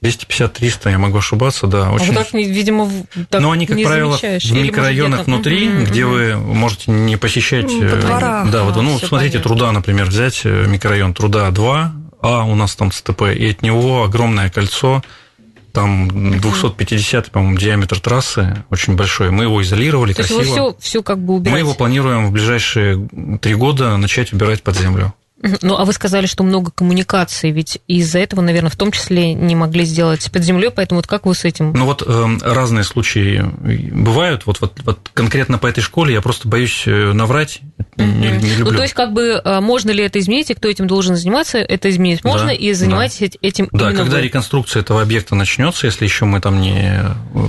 250-300, 0.02 0.90
я 0.90 0.98
могу 0.98 1.18
ошибаться, 1.18 1.66
да. 1.66 1.90
Очень... 1.90 2.06
А 2.06 2.08
вот 2.08 2.14
так, 2.14 2.32
видимо, 2.32 2.90
так 3.28 3.42
Но 3.42 3.50
они, 3.50 3.66
как 3.66 3.82
правило, 3.82 4.16
в 4.16 4.52
микрорайонах 4.52 5.18
может, 5.20 5.26
внутри, 5.26 5.68
угу, 5.68 5.84
где 5.84 6.06
вы 6.06 6.36
можете 6.36 6.90
не 6.90 7.16
посещать... 7.16 7.66
Ну, 7.66 7.88
во 7.88 7.96
дворах, 7.96 8.50
да, 8.50 8.64
вот, 8.64 8.76
ну, 8.76 8.98
смотрите, 8.98 9.38
понятно. 9.38 9.40
труда, 9.40 9.72
например, 9.72 10.06
взять 10.06 10.40
э, 10.44 10.66
микрорайон 10.66 11.12
труда 11.12 11.50
2, 11.50 11.92
а 12.24 12.44
у 12.44 12.54
нас 12.54 12.74
там 12.74 12.90
СТП, 12.90 13.34
и 13.36 13.50
от 13.50 13.60
него 13.60 14.02
огромное 14.02 14.48
кольцо, 14.48 15.02
там 15.72 16.40
250, 16.40 17.30
по-моему, 17.30 17.58
диаметр 17.58 18.00
трассы 18.00 18.64
очень 18.70 18.96
большой. 18.96 19.30
Мы 19.30 19.42
его 19.42 19.62
изолировали 19.62 20.14
То 20.14 20.22
красиво. 20.22 20.38
Есть 20.38 20.50
вы 20.52 20.56
все, 20.56 20.76
все 20.78 21.02
как 21.02 21.18
бы 21.18 21.34
убирать? 21.34 21.52
Мы 21.52 21.58
его 21.58 21.74
планируем 21.74 22.26
в 22.26 22.32
ближайшие 22.32 23.08
три 23.42 23.54
года 23.54 23.96
начать 23.98 24.32
убирать 24.32 24.62
под 24.62 24.76
землю. 24.78 25.12
Ну, 25.62 25.76
а 25.76 25.84
вы 25.84 25.92
сказали, 25.92 26.26
что 26.26 26.42
много 26.42 26.70
коммуникаций, 26.70 27.50
ведь 27.50 27.78
из-за 27.86 28.18
этого, 28.18 28.40
наверное, 28.40 28.70
в 28.70 28.76
том 28.76 28.90
числе 28.90 29.34
не 29.34 29.54
могли 29.54 29.84
сделать 29.84 30.30
под 30.32 30.42
землей, 30.42 30.70
поэтому 30.70 30.98
вот 30.98 31.06
как 31.06 31.26
вы 31.26 31.34
с 31.34 31.44
этим? 31.44 31.72
Ну, 31.72 31.84
вот 31.84 32.02
э, 32.06 32.38
разные 32.42 32.84
случаи 32.84 33.44
бывают. 33.92 34.46
Вот, 34.46 34.60
вот, 34.60 34.80
вот 34.84 35.10
конкретно 35.12 35.58
по 35.58 35.66
этой 35.66 35.82
школе 35.82 36.14
я 36.14 36.22
просто 36.22 36.48
боюсь 36.48 36.84
э, 36.86 37.12
наврать. 37.12 37.60
не, 37.96 38.04
не 38.06 38.54
люблю. 38.56 38.72
Ну, 38.72 38.76
то 38.76 38.82
есть, 38.82 38.94
как 38.94 39.12
бы, 39.12 39.40
а, 39.44 39.60
можно 39.60 39.90
ли 39.90 40.02
это 40.02 40.18
изменить, 40.18 40.50
и 40.50 40.54
кто 40.54 40.68
этим 40.68 40.86
должен 40.86 41.16
заниматься, 41.16 41.58
это 41.58 41.90
изменить 41.90 42.24
можно, 42.24 42.48
Да, 42.48 42.54
и 42.54 42.72
занимайтесь 42.72 43.36
этим 43.42 43.68
Да, 43.70 43.92
когда 43.92 44.16
вы. 44.16 44.22
реконструкция 44.22 44.80
этого 44.80 45.02
объекта 45.02 45.34
начнется, 45.34 45.86
если 45.86 46.04
еще 46.04 46.24
мы 46.24 46.40
там 46.40 46.60
не 46.60 47.00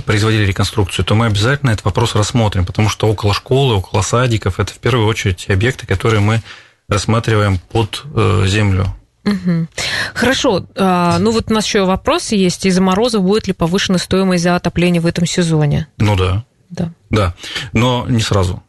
производили 0.04 0.44
реконструкцию, 0.44 1.04
то 1.04 1.14
мы 1.14 1.26
обязательно 1.26 1.70
этот 1.70 1.84
вопрос 1.84 2.14
рассмотрим, 2.14 2.66
потому 2.66 2.88
что 2.88 3.08
около 3.08 3.32
школы, 3.32 3.74
около 3.76 4.02
садиков 4.02 4.60
это 4.60 4.72
в 4.72 4.78
первую 4.78 5.06
очередь 5.06 5.46
объекты, 5.48 5.86
которые 5.86 6.20
мы 6.20 6.42
рассматриваем 6.88 7.58
под 7.72 8.04
э, 8.14 8.44
землю. 8.46 8.86
Мгм. 9.24 9.68
Хорошо. 10.14 10.66
А, 10.76 11.18
Ну, 11.18 11.32
вот 11.32 11.50
у 11.50 11.54
нас 11.54 11.66
еще 11.66 11.84
вопрос 11.84 12.30
есть. 12.32 12.64
Из-за 12.64 12.80
морозов 12.80 13.22
будет 13.22 13.48
ли 13.48 13.52
повышена 13.52 13.98
стоимость 13.98 14.44
за 14.44 14.54
отопление 14.56 15.00
в 15.00 15.06
этом 15.06 15.26
сезоне? 15.26 15.88
Ну 15.98 16.14
да, 16.16 16.44
Да. 16.70 16.92
да, 17.10 17.34
но 17.72 18.06
не 18.08 18.20
сразу. 18.22 18.62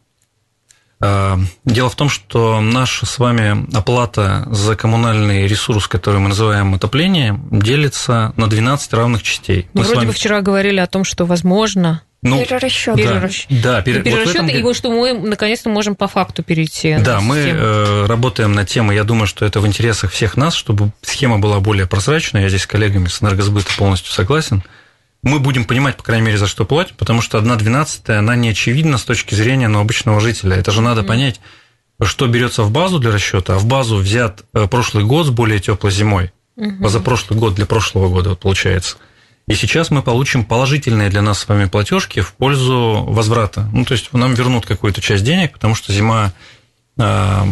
А, 1.00 1.38
Дело 1.64 1.88
в 1.90 1.94
том, 1.94 2.08
что 2.08 2.60
наша 2.60 3.06
с 3.06 3.20
вами 3.20 3.72
оплата 3.76 4.48
за 4.50 4.74
коммунальный 4.74 5.46
ресурс, 5.46 5.86
который 5.86 6.18
мы 6.18 6.30
называем 6.30 6.74
отопление, 6.74 7.38
делится 7.52 8.32
на 8.36 8.48
12 8.48 8.92
равных 8.94 9.22
частей. 9.22 9.68
Ну, 9.74 9.82
Мы 9.82 9.86
вроде 9.86 9.98
вами- 9.98 10.06
бы 10.08 10.12
вчера 10.12 10.40
говорили 10.40 10.80
о 10.80 10.88
том, 10.88 11.04
что 11.04 11.24
возможно 11.24 12.02
ну, 12.22 12.42
Перерасчет. 12.42 12.96
да, 12.96 13.02
перерасчет. 13.02 13.46
да, 13.62 13.82
пере- 13.82 13.98
вот 13.98 14.02
в 14.02 14.04
перерасчеты, 14.04 14.38
этом- 14.38 14.48
и 14.48 14.62
вот 14.62 14.76
что 14.76 14.90
мы 14.90 15.12
наконец-то 15.12 15.68
можем 15.70 15.94
по 15.94 16.08
факту 16.08 16.42
перейти. 16.42 16.98
Да, 16.98 17.20
мы 17.20 17.36
э, 17.36 18.06
работаем 18.06 18.52
над 18.52 18.68
темой. 18.68 18.96
Я 18.96 19.04
думаю, 19.04 19.28
что 19.28 19.44
это 19.46 19.60
в 19.60 19.66
интересах 19.66 20.10
всех 20.10 20.36
нас, 20.36 20.54
чтобы 20.54 20.90
схема 21.02 21.38
была 21.38 21.60
более 21.60 21.86
прозрачной. 21.86 22.42
Я 22.42 22.48
здесь 22.48 22.62
с 22.62 22.66
коллегами 22.66 23.06
с 23.06 23.22
энергосбыта 23.22 23.68
полностью 23.76 24.12
согласен. 24.12 24.64
Мы 25.22 25.38
будем 25.38 25.64
понимать, 25.64 25.96
по 25.96 26.02
крайней 26.02 26.26
мере, 26.26 26.38
за 26.38 26.46
что 26.46 26.64
платим, 26.64 26.94
потому 26.96 27.22
что 27.22 27.38
одна 27.38 27.56
двенадцатая, 27.56 28.18
она 28.20 28.36
не 28.36 28.50
очевидна 28.50 28.98
с 28.98 29.04
точки 29.04 29.34
зрения 29.34 29.68
ну, 29.68 29.80
обычного 29.80 30.20
жителя. 30.20 30.56
Это 30.56 30.70
же 30.70 30.80
надо 30.80 31.02
понять, 31.04 31.40
что 32.02 32.26
берется 32.26 32.62
в 32.62 32.70
базу 32.70 32.98
для 32.98 33.10
расчета, 33.12 33.54
а 33.56 33.58
в 33.58 33.66
базу 33.66 33.96
взят 33.96 34.44
э, 34.54 34.66
прошлый 34.68 35.04
год 35.04 35.26
с 35.26 35.30
более 35.30 35.58
теплой 35.60 35.90
зимой, 35.92 36.32
позапрошлый 36.80 37.38
год 37.38 37.54
для 37.54 37.66
прошлого 37.66 38.08
года 38.08 38.30
вот 38.30 38.40
получается. 38.40 38.96
И 39.48 39.54
сейчас 39.54 39.90
мы 39.90 40.02
получим 40.02 40.44
положительные 40.44 41.08
для 41.08 41.22
нас 41.22 41.38
с 41.38 41.48
вами 41.48 41.64
платежки 41.64 42.20
в 42.20 42.34
пользу 42.34 43.04
возврата. 43.08 43.66
Ну, 43.72 43.84
то 43.86 43.92
есть 43.92 44.12
нам 44.12 44.34
вернут 44.34 44.66
какую-то 44.66 45.00
часть 45.00 45.24
денег, 45.24 45.52
потому 45.52 45.74
что 45.74 45.90
зима 45.90 46.32
э, 46.98 47.42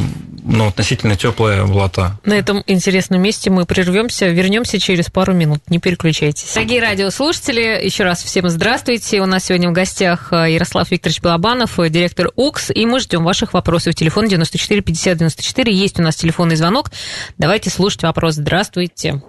ну, 0.44 0.66
относительно 0.66 1.16
теплая 1.16 1.64
была 1.64 1.88
та. 1.88 2.20
На 2.22 2.34
этом 2.34 2.62
интересном 2.66 3.22
месте 3.22 3.48
мы 3.48 3.64
прервемся, 3.64 4.28
вернемся 4.28 4.78
через 4.78 5.06
пару 5.06 5.32
минут. 5.32 5.62
Не 5.70 5.78
переключайтесь. 5.78 6.52
Дорогие 6.52 6.82
радиослушатели, 6.82 7.80
еще 7.82 8.04
раз 8.04 8.22
всем 8.22 8.46
здравствуйте. 8.50 9.22
У 9.22 9.26
нас 9.26 9.46
сегодня 9.46 9.70
в 9.70 9.72
гостях 9.72 10.34
э, 10.34 10.52
Ярослав 10.52 10.90
Викторович 10.90 11.22
Балабанов, 11.22 11.80
э, 11.80 11.88
директор 11.88 12.30
УКС, 12.36 12.72
и 12.74 12.84
мы 12.84 13.00
ждем 13.00 13.24
ваших 13.24 13.54
вопросов. 13.54 13.94
Телефон 13.94 14.28
94 14.28 14.82
50 14.82 15.16
94. 15.16 15.72
Есть 15.74 15.98
у 15.98 16.02
нас 16.02 16.14
телефонный 16.14 16.56
звонок. 16.56 16.90
Давайте 17.38 17.70
слушать 17.70 18.02
вопрос. 18.02 18.34
Здравствуйте. 18.34 19.22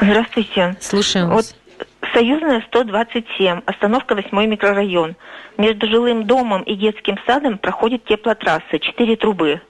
Здравствуйте. 0.00 0.76
Слушаем 0.80 1.28
Вот. 1.28 1.44
Союзная 2.14 2.62
127, 2.68 3.60
остановка 3.66 4.14
8 4.14 4.46
микрорайон. 4.46 5.14
Между 5.58 5.86
жилым 5.86 6.26
домом 6.26 6.62
и 6.62 6.74
детским 6.74 7.18
садом 7.26 7.58
проходит 7.58 8.04
теплотрасса, 8.04 8.78
4 8.78 9.16
трубы. 9.16 9.60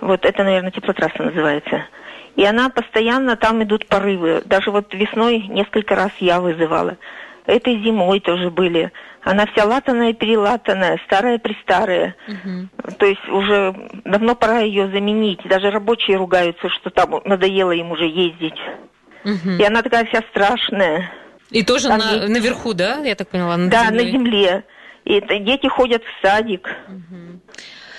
Вот 0.00 0.24
это, 0.24 0.44
наверное, 0.44 0.70
теплотрасса 0.70 1.22
называется. 1.22 1.84
И 2.36 2.44
она 2.44 2.70
постоянно, 2.70 3.36
там 3.36 3.62
идут 3.62 3.86
порывы. 3.86 4.42
Даже 4.46 4.70
вот 4.70 4.94
весной 4.94 5.40
несколько 5.48 5.94
раз 5.94 6.12
я 6.20 6.40
вызывала. 6.40 6.96
Этой 7.44 7.82
зимой 7.82 8.20
тоже 8.20 8.50
были. 8.50 8.92
Она 9.22 9.46
вся 9.46 9.64
латаная, 9.64 10.12
перелатанная, 10.14 10.98
старая-престарая. 11.04 12.14
То 12.98 13.06
есть 13.06 13.28
уже 13.28 13.74
давно 14.04 14.34
пора 14.34 14.60
ее 14.60 14.88
заменить. 14.88 15.40
Даже 15.44 15.70
рабочие 15.70 16.16
ругаются, 16.16 16.68
что 16.68 16.90
там 16.90 17.20
надоело 17.24 17.72
им 17.72 17.90
уже 17.90 18.06
ездить. 18.06 18.58
Мгм. 19.24 19.58
И 19.58 19.62
она 19.64 19.82
такая 19.82 20.04
вся 20.06 20.22
страшная. 20.30 21.10
И 21.50 21.62
тоже 21.62 21.88
там 21.88 21.98
на- 21.98 22.12
есть- 22.12 22.28
наверху, 22.28 22.72
да, 22.74 22.98
я 23.04 23.14
так 23.14 23.28
поняла? 23.28 23.56
над 23.56 23.70
Да, 23.70 23.86
землей? 23.86 24.04
на 24.04 24.10
земле. 24.10 24.64
И 25.04 25.12
это 25.14 25.38
дети 25.38 25.66
ходят 25.68 26.02
в 26.02 26.26
садик. 26.26 26.68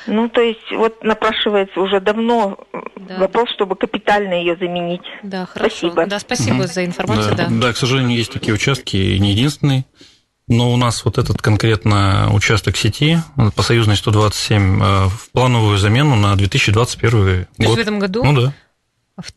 Ну, 0.05 0.27
то 0.27 0.41
есть, 0.41 0.69
вот 0.71 1.01
напрашивается 1.03 1.79
уже 1.79 2.01
давно 2.01 2.57
Да. 2.97 3.19
вопрос, 3.19 3.49
чтобы 3.51 3.75
капитально 3.77 4.33
ее 4.33 4.57
заменить. 4.57 5.01
Да, 5.23 5.45
хорошо. 5.45 5.75
Спасибо. 5.77 6.05
Да, 6.07 6.19
спасибо 6.19 6.55
Мгм. 6.57 6.67
за 6.67 6.85
информацию, 6.85 7.35
да. 7.35 7.47
да, 7.49 7.71
к 7.73 7.77
сожалению, 7.77 8.17
есть 8.17 8.33
такие 8.33 8.53
участки, 8.53 8.97
не 9.17 9.31
единственный. 9.31 9.85
Но 10.49 10.73
у 10.73 10.75
нас 10.77 11.05
вот 11.05 11.17
этот 11.17 11.41
конкретно 11.41 12.29
участок 12.33 12.75
сети 12.75 13.17
по 13.55 13.61
союзной 13.63 13.95
127 13.95 14.81
э, 14.83 15.05
в 15.07 15.31
плановую 15.31 15.77
замену 15.77 16.17
на 16.17 16.35
2021 16.35 17.11
То 17.11 17.29
есть 17.29 17.47
год. 17.69 17.77
в 17.77 17.81
этом 17.81 17.97
году? 17.99 18.23
Ну 18.25 18.41
да. 18.41 18.53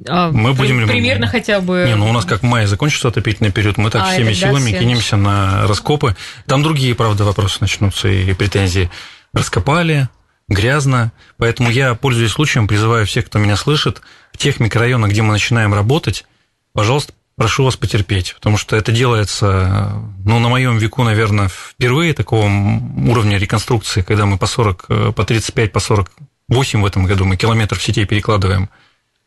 А, 0.08 0.30
Мы 0.30 0.54
при- 0.54 0.58
будем 0.58 0.88
примерно 0.88 1.26
хотя 1.26 1.60
бы. 1.60 1.84
Не, 1.86 1.96
ну 1.96 2.08
у 2.08 2.12
нас 2.12 2.24
как 2.24 2.40
в 2.40 2.44
мае 2.44 2.66
закончится 2.66 3.08
отопительный 3.08 3.52
период, 3.52 3.76
мы 3.76 3.90
так 3.90 4.02
А, 4.02 4.12
всеми 4.12 4.32
силами 4.32 4.68
все 4.70 4.78
кинемся 4.78 5.16
на 5.16 5.66
раскопы. 5.66 6.16
Там 6.46 6.62
другие, 6.62 6.94
правда, 6.94 7.24
вопросы 7.24 7.58
начнутся 7.60 8.08
и 8.08 8.32
претензии. 8.32 8.90
Раскопали, 9.34 10.08
грязно, 10.48 11.12
поэтому 11.36 11.70
я, 11.70 11.94
пользуясь 11.94 12.30
случаем, 12.30 12.66
призываю 12.68 13.04
всех, 13.04 13.26
кто 13.26 13.38
меня 13.38 13.56
слышит, 13.56 14.00
в 14.32 14.38
тех 14.38 14.60
микрорайонах, 14.60 15.10
где 15.10 15.20
мы 15.20 15.32
начинаем 15.32 15.74
работать, 15.74 16.24
пожалуйста, 16.72 17.12
прошу 17.36 17.64
вас 17.64 17.76
потерпеть, 17.76 18.34
потому 18.34 18.56
что 18.56 18.76
это 18.76 18.92
делается, 18.92 19.92
ну, 20.24 20.38
на 20.38 20.48
моем 20.48 20.78
веку, 20.78 21.02
наверное, 21.04 21.48
впервые 21.48 22.14
такого 22.14 22.46
уровня 22.46 23.36
реконструкции, 23.36 24.00
когда 24.00 24.24
мы 24.24 24.38
по 24.38 24.46
40, 24.46 24.86
э, 24.88 25.12
по 25.14 25.24
35, 25.24 25.72
по 25.72 25.80
48 25.80 26.80
в 26.80 26.86
этом 26.86 27.04
году 27.04 27.26
мы 27.26 27.36
километров 27.36 27.82
сетей 27.82 28.06
перекладываем. 28.06 28.70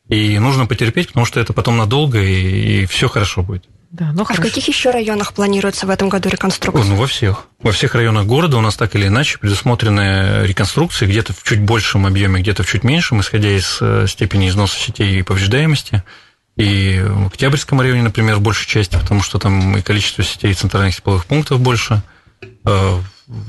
И 0.10 0.40
нужно 0.40 0.66
потерпеть, 0.66 1.08
потому 1.08 1.26
что 1.26 1.40
это 1.40 1.54
потом 1.54 1.78
надолго, 1.78 2.20
и, 2.22 2.86
все 2.86 3.08
хорошо 3.08 3.44
будет. 3.44 3.66
Да, 3.92 4.12
ну 4.14 4.24
А 4.28 4.34
в 4.34 4.40
каких 4.40 4.68
еще 4.68 4.92
районах 4.92 5.34
планируется 5.34 5.88
в 5.88 5.90
этом 5.90 6.10
году 6.10 6.30
О, 6.30 6.32
реконструкция? 6.32 6.86
ну, 6.86 6.96
во 6.96 7.08
всех. 7.08 7.48
Во 7.62 7.72
всех 7.72 7.96
районах 7.96 8.26
города 8.26 8.58
у 8.58 8.62
нас 8.62 8.76
так 8.76 8.96
или 8.96 9.08
иначе 9.08 9.40
предусмотрены 9.40 10.46
реконструкции, 10.46 11.08
где-то 11.08 11.34
в 11.34 11.42
чуть 11.44 11.62
большем 11.62 12.06
объеме, 12.06 12.42
где-то 12.42 12.64
в 12.64 12.68
чуть 12.68 12.84
меньшем, 12.84 13.22
исходя 13.22 13.50
из 13.50 13.78
э, 13.82 14.06
степени 14.08 14.50
износа 14.50 14.78
сетей 14.80 15.20
и 15.20 15.24
повреждаемости. 15.24 16.04
И 16.56 17.02
в 17.04 17.28
Октябрьском 17.28 17.80
районе, 17.82 18.04
например, 18.04 18.36
в 18.36 18.42
большей 18.42 18.68
части, 18.68 18.96
потому 18.96 19.22
что 19.22 19.40
там 19.40 19.78
и 19.78 19.82
количество 19.82 20.24
сетей 20.24 20.54
центральных 20.54 20.96
тепловых 20.96 21.26
пунктов 21.26 21.60
больше. 21.60 22.02
Э, 22.66 23.00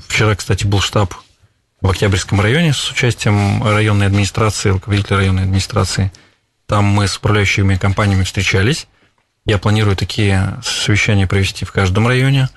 Вчера, 0.08 0.34
кстати, 0.34 0.66
был 0.66 0.80
штаб 0.80 1.14
в 1.80 1.88
Октябрьском 1.88 2.40
районе 2.40 2.74
с 2.74 2.90
участием 2.90 3.62
районной 3.62 4.06
администрации, 4.06 4.70
руководителя 4.70 5.16
районной 5.18 5.44
администрации. 5.44 6.12
Там 6.70 6.84
мы 6.84 7.08
с 7.08 7.16
управляющими 7.16 7.74
компаниями 7.74 8.22
встречались. 8.22 8.86
Я 9.44 9.58
планирую 9.58 9.96
такие 9.96 10.56
совещания 10.62 11.26
провести 11.26 11.64
в 11.64 11.72
каждом 11.72 12.06
районе. 12.06 12.48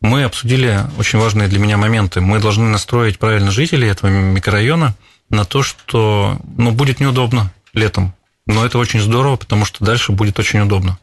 Мы 0.00 0.24
обсудили 0.24 0.80
очень 0.98 1.20
важные 1.20 1.46
для 1.46 1.60
меня 1.60 1.76
моменты. 1.76 2.20
Мы 2.20 2.40
должны 2.40 2.64
настроить 2.64 3.20
правильно 3.20 3.52
жителей 3.52 3.86
этого 3.86 4.10
микрорайона 4.10 4.96
на 5.30 5.44
то, 5.44 5.62
что 5.62 6.40
ну, 6.56 6.72
будет 6.72 6.98
неудобно 6.98 7.52
летом. 7.72 8.16
Но 8.48 8.66
это 8.66 8.78
очень 8.78 8.98
здорово, 9.00 9.36
потому 9.36 9.64
что 9.64 9.84
дальше 9.84 10.10
будет 10.10 10.40
очень 10.40 10.58
удобно. 10.58 10.98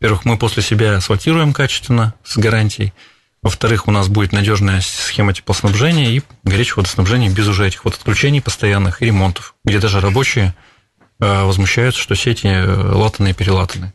Во-первых, 0.00 0.24
мы 0.24 0.38
после 0.38 0.62
себя 0.62 0.96
асфальтируем 0.96 1.52
качественно, 1.52 2.14
с 2.24 2.38
гарантией. 2.38 2.94
Во-вторых, 3.42 3.88
у 3.88 3.90
нас 3.90 4.08
будет 4.08 4.32
надежная 4.32 4.80
схема 4.80 5.34
теплоснабжения 5.34 6.08
и 6.12 6.22
горячего 6.44 6.78
водоснабжения 6.78 7.28
без 7.28 7.46
уже 7.46 7.66
этих 7.66 7.84
вот 7.84 7.96
отключений 7.96 8.40
постоянных 8.40 9.02
и 9.02 9.04
ремонтов, 9.04 9.54
где 9.66 9.78
даже 9.78 10.00
рабочие 10.00 10.54
возмущаются, 11.20 12.00
что 12.00 12.14
сети 12.14 12.46
э, 12.46 12.92
латанные, 12.92 13.34
перелатанные. 13.34 13.92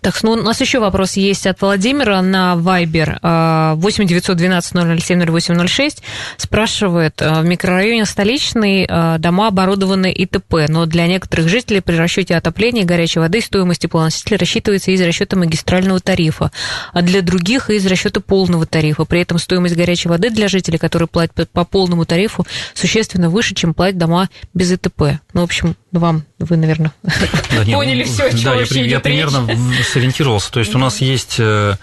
Так, 0.00 0.22
ну, 0.22 0.32
у 0.32 0.36
нас 0.36 0.60
еще 0.60 0.78
вопрос 0.78 1.14
есть 1.14 1.46
от 1.46 1.60
Владимира 1.60 2.20
на 2.22 2.54
Viber 2.54 3.76
8 3.76 4.06
912 4.06 5.00
007 5.00 5.22
0806. 5.22 6.02
Спрашивает, 6.36 7.22
э, 7.22 7.40
в 7.40 7.44
микрорайоне 7.44 8.04
столичный 8.04 8.86
э, 8.88 9.18
дома 9.18 9.48
оборудованы 9.48 10.12
ИТП, 10.12 10.68
но 10.68 10.86
для 10.86 11.06
некоторых 11.06 11.48
жителей 11.48 11.80
при 11.80 11.96
расчете 11.96 12.36
отопления 12.36 12.84
горячей 12.84 13.20
воды 13.20 13.40
стоимость 13.40 13.82
теплоносителя 13.82 14.38
рассчитывается 14.38 14.90
из 14.90 15.00
расчета 15.00 15.36
магистрального 15.36 16.00
тарифа, 16.00 16.50
а 16.92 17.02
для 17.02 17.22
других 17.22 17.70
из 17.70 17.86
расчета 17.86 18.20
полного 18.20 18.66
тарифа. 18.66 19.04
При 19.04 19.20
этом 19.20 19.38
стоимость 19.38 19.76
горячей 19.76 20.08
воды 20.08 20.30
для 20.30 20.48
жителей, 20.48 20.78
которые 20.78 21.08
платят 21.08 21.48
по 21.50 21.64
полному 21.64 22.04
тарифу, 22.04 22.46
существенно 22.74 23.30
выше, 23.30 23.54
чем 23.54 23.72
платят 23.72 23.98
дома 23.98 24.28
без 24.52 24.72
ИТП. 24.72 25.20
Ну, 25.32 25.40
в 25.40 25.44
общем, 25.44 25.76
вам, 25.92 26.24
вы, 26.38 26.56
наверное, 26.56 26.92
Да, 27.02 27.64
нет, 27.64 27.74
поняли 27.76 28.04
все, 28.04 28.24
о 28.24 28.30
чем 28.30 28.42
Да, 28.42 28.52
я, 28.54 28.58
вообще 28.60 28.80
я 28.80 28.86
идет 28.88 29.06
речь. 29.06 29.24
примерно 29.26 29.82
сориентировался. 29.84 30.52
То 30.52 30.60
есть 30.60 30.74
у 30.74 30.78
нас 30.78 31.00
есть 31.00 31.36
э, 31.38 31.76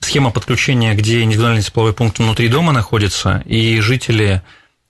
схема 0.00 0.30
подключения, 0.30 0.94
где 0.94 1.22
индивидуальный 1.22 1.62
тепловой 1.62 1.92
пункт 1.94 2.18
внутри 2.18 2.48
дома 2.48 2.72
находится, 2.72 3.42
и 3.46 3.80
жители 3.80 4.42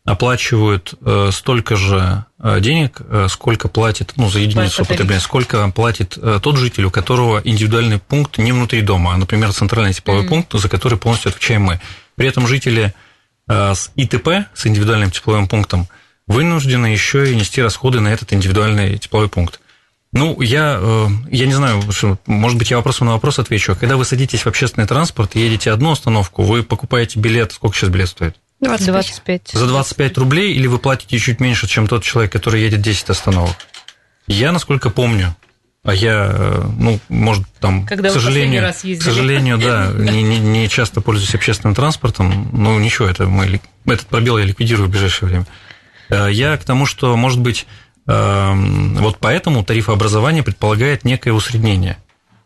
оплачивают 0.05 0.95
э, 1.01 1.31
столько 1.33 1.77
же 1.77 2.25
э, 2.41 2.61
денег, 2.61 3.01
сколько 3.29 3.69
платит, 3.69 4.13
ну, 4.17 4.29
за 4.29 4.39
единицу 4.41 4.85
потребления, 4.85 5.21
сколько 5.21 5.69
платит 5.71 6.17
тот 6.43 6.57
житель, 6.57 6.85
у 6.85 6.91
которого 6.91 7.41
индивидуальный 7.45 7.99
пункт 7.99 8.39
не 8.39 8.53
внутри 8.53 8.83
дома, 8.83 9.15
а, 9.15 9.17
например, 9.17 9.53
центральный 9.53 9.93
тепловой 9.95 10.23
Мгм. 10.23 10.31
пункт, 10.31 10.53
за 10.53 10.69
который 10.69 10.99
полностью 10.99 11.31
отвечаем 11.31 11.63
мы. 11.63 11.81
При 12.17 12.29
этом 12.29 12.47
жители 12.47 12.95
с 13.49 13.91
ИТП, 13.95 14.29
с 14.55 14.67
индивидуальным 14.67 15.11
тепловым 15.13 15.47
пунктом, 15.49 15.87
вынуждены 16.27 16.87
еще 16.87 17.31
и 17.31 17.37
нести 17.37 17.63
расходы 17.63 18.01
на 18.01 18.09
этот 18.09 18.33
индивидуальный 18.33 18.99
тепловой 18.99 19.29
пункт. 19.29 19.61
Ну, 20.13 20.41
я, 20.41 20.79
э, 20.81 21.07
я 21.31 21.47
не 21.47 21.53
знаю, 21.53 21.83
может 22.27 22.59
быть, 22.59 22.71
я 22.71 22.79
вопросом 22.79 23.07
на 23.07 23.15
вопрос 23.15 23.39
отвечу. 23.39 23.73
А 23.73 23.75
когда 23.75 23.97
вы 23.97 24.05
садитесь 24.05 24.43
в 24.43 24.47
общественный 24.47 24.87
транспорт 24.87 25.35
едете 25.35 25.71
одну 25.71 25.91
остановку, 25.91 26.43
вы 26.43 26.63
покупаете 26.63 27.19
билет, 27.19 27.53
сколько 27.53 27.77
сейчас 27.77 27.91
билет 27.91 28.09
стоит? 28.09 28.37
25. 28.61 28.93
25. 28.93 29.51
За 29.53 29.67
25 29.67 30.19
рублей 30.19 30.55
или 30.55 30.67
вы 30.67 30.79
платите 30.79 31.19
чуть 31.19 31.41
меньше, 31.41 31.67
чем 31.67 31.87
тот 31.87 32.03
человек, 32.03 32.33
который 32.33 32.63
едет 32.63 32.81
10 32.81 33.11
остановок? 33.11 33.57
Я, 34.27 34.53
насколько 34.53 34.89
помню, 34.89 35.37
а 35.85 35.95
я, 35.95 36.31
э, 36.33 36.63
ну, 36.79 36.99
может, 37.09 37.45
там, 37.61 37.87
Когда 37.87 38.09
к 38.09 38.13
сожалению, 38.13 38.63
раз 38.63 38.83
к 38.83 39.03
сожалению, 39.03 39.59
да, 39.59 39.93
не, 39.97 40.23
не, 40.23 40.39
не 40.39 40.69
часто 40.69 41.01
пользуюсь 41.01 41.35
общественным 41.35 41.75
транспортом, 41.75 42.49
ну, 42.53 42.79
ничего, 42.79 43.07
это 43.07 43.27
мы, 43.27 43.61
этот 43.85 44.07
пробел 44.07 44.39
я 44.39 44.45
ликвидирую 44.45 44.89
в 44.89 44.91
ближайшее 44.91 45.29
время. 45.29 45.47
Э, 46.11 46.29
я 46.31 46.57
к 46.57 46.65
тому, 46.65 46.87
что, 46.87 47.17
может 47.17 47.41
быть, 47.41 47.67
эм, 48.07 48.97
вот 48.97 49.19
поэтому 49.19 49.65
тарифообразование 49.65 50.43
предполагает 50.43 51.05
некое 51.05 51.33
усреднение. 51.33 51.99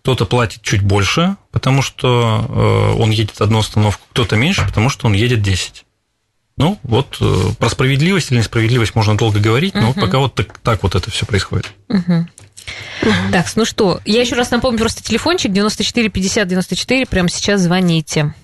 Кто-то 0.02 0.24
платит 0.24 0.62
чуть 0.62 0.82
больше, 0.82 1.36
потому 1.50 1.82
что 1.82 2.46
э, 2.48 3.00
он 3.00 3.10
едет 3.10 3.40
одну 3.40 3.58
остановку, 3.58 4.02
кто-то 4.12 4.36
меньше, 4.36 4.66
потому 4.66 4.88
что 4.88 5.06
он 5.06 5.12
едет 5.12 5.42
10. 5.42 5.84
Ну, 6.56 6.78
вот 6.82 7.18
про 7.58 7.68
справедливость 7.70 8.30
или 8.30 8.38
несправедливость 8.38 8.94
можно 8.94 9.16
долго 9.16 9.40
говорить, 9.40 9.74
но 9.74 9.88
угу. 9.88 9.92
вот 9.92 10.00
пока 10.04 10.18
вот 10.18 10.34
так, 10.34 10.58
так 10.58 10.82
вот 10.82 10.94
это 10.94 11.10
все 11.10 11.24
происходит. 11.24 11.72
Угу. 11.88 12.26
Так, 13.32 13.46
ну 13.56 13.64
что, 13.64 14.00
я 14.04 14.20
еще 14.20 14.34
раз 14.34 14.50
напомню 14.50 14.78
просто 14.78 15.02
телефончик 15.02 15.52
94 15.52 16.08
50 16.08 16.48
94, 16.48 17.06
прямо 17.06 17.28
сейчас 17.28 17.62
звоните. 17.62 18.34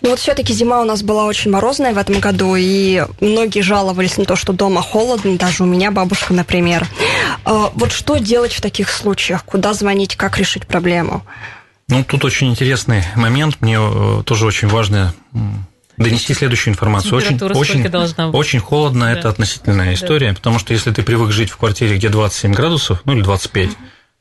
Ну 0.00 0.10
вот 0.10 0.18
все-таки 0.18 0.52
зима 0.52 0.80
у 0.80 0.84
нас 0.84 1.02
была 1.02 1.24
очень 1.24 1.50
морозная 1.50 1.92
в 1.92 1.98
этом 1.98 2.20
году, 2.20 2.54
и 2.56 3.04
многие 3.20 3.60
жаловались 3.60 4.16
на 4.16 4.24
то, 4.24 4.36
что 4.36 4.52
дома 4.52 4.82
холодно, 4.82 5.36
даже 5.36 5.64
у 5.64 5.66
меня 5.66 5.90
бабушка, 5.90 6.32
например. 6.32 6.86
А, 7.44 7.70
вот 7.74 7.92
что 7.92 8.18
делать 8.18 8.52
в 8.52 8.60
таких 8.60 8.90
случаях? 8.90 9.44
Куда 9.44 9.72
звонить? 9.74 10.16
Как 10.16 10.38
решить 10.38 10.66
проблему? 10.66 11.22
Ну, 11.88 12.04
тут 12.04 12.24
очень 12.24 12.50
интересный 12.50 13.02
момент. 13.16 13.56
Мне 13.60 13.78
э, 13.80 14.22
тоже 14.24 14.46
очень 14.46 14.68
важно 14.68 15.14
донести 15.98 16.34
следующую 16.34 16.72
информацию. 16.72 17.16
Очень, 17.16 17.38
очень, 17.42 17.86
очень 18.32 18.60
холодно 18.60 19.06
да. 19.06 19.12
это 19.12 19.28
относительная 19.28 19.94
история, 19.94 20.30
да. 20.30 20.34
потому 20.36 20.58
что 20.58 20.72
если 20.72 20.92
ты 20.92 21.02
привык 21.02 21.32
жить 21.32 21.50
в 21.50 21.56
квартире, 21.56 21.96
где 21.96 22.08
27 22.08 22.52
градусов, 22.52 23.00
ну 23.04 23.14
или 23.14 23.22
25, 23.22 23.70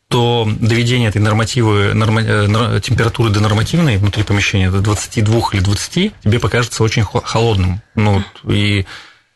то 0.10 0.48
доведение 0.48 1.10
этой 1.10 1.22
нормативы, 1.22 1.94
норма, 1.94 2.22
э, 2.22 2.80
температуры 2.82 3.30
до 3.30 3.42
нормативной 3.42 3.98
внутри 3.98 4.24
помещения 4.24 4.72
до 4.72 4.80
22 4.80 5.50
или 5.54 5.60
20 5.60 6.14
тебе 6.24 6.40
покажется 6.40 6.84
очень 6.84 7.04
холодным. 7.04 7.82
Ну, 7.96 8.24
и 8.48 8.86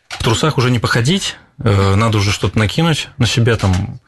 в 0.08 0.24
трусах 0.24 0.58
уже 0.58 0.72
не 0.72 0.80
походить, 0.80 1.36
э, 1.64 1.96
надо 1.96 2.20
уже 2.20 2.32
что-то 2.32 2.58
накинуть 2.58 3.10
на 3.18 3.28
себя 3.28 3.58
там. 3.58 4.00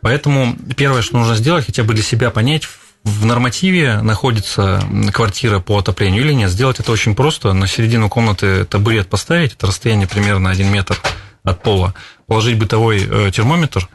Поэтому 0.00 0.56
первое, 0.76 1.02
что 1.02 1.16
нужно 1.16 1.34
сделать, 1.34 1.66
хотя 1.66 1.82
бы 1.82 1.94
для 1.94 2.02
себя 2.02 2.30
понять, 2.30 2.68
в 3.04 3.26
нормативе 3.26 4.00
находится 4.00 4.80
квартира 5.12 5.58
по 5.58 5.78
отоплению 5.78 6.22
или 6.22 6.32
нет. 6.32 6.50
Сделать 6.50 6.78
это 6.78 6.92
очень 6.92 7.16
просто. 7.16 7.52
На 7.52 7.66
середину 7.66 8.08
комнаты 8.08 8.64
табурет 8.64 9.08
поставить, 9.08 9.54
это 9.54 9.66
расстояние 9.66 10.06
примерно 10.06 10.50
1 10.50 10.70
метр 10.72 11.00
от 11.42 11.62
пола, 11.62 11.94
положить 12.26 12.58
бытовой 12.58 13.04
э, 13.04 13.30
термометр 13.32 13.88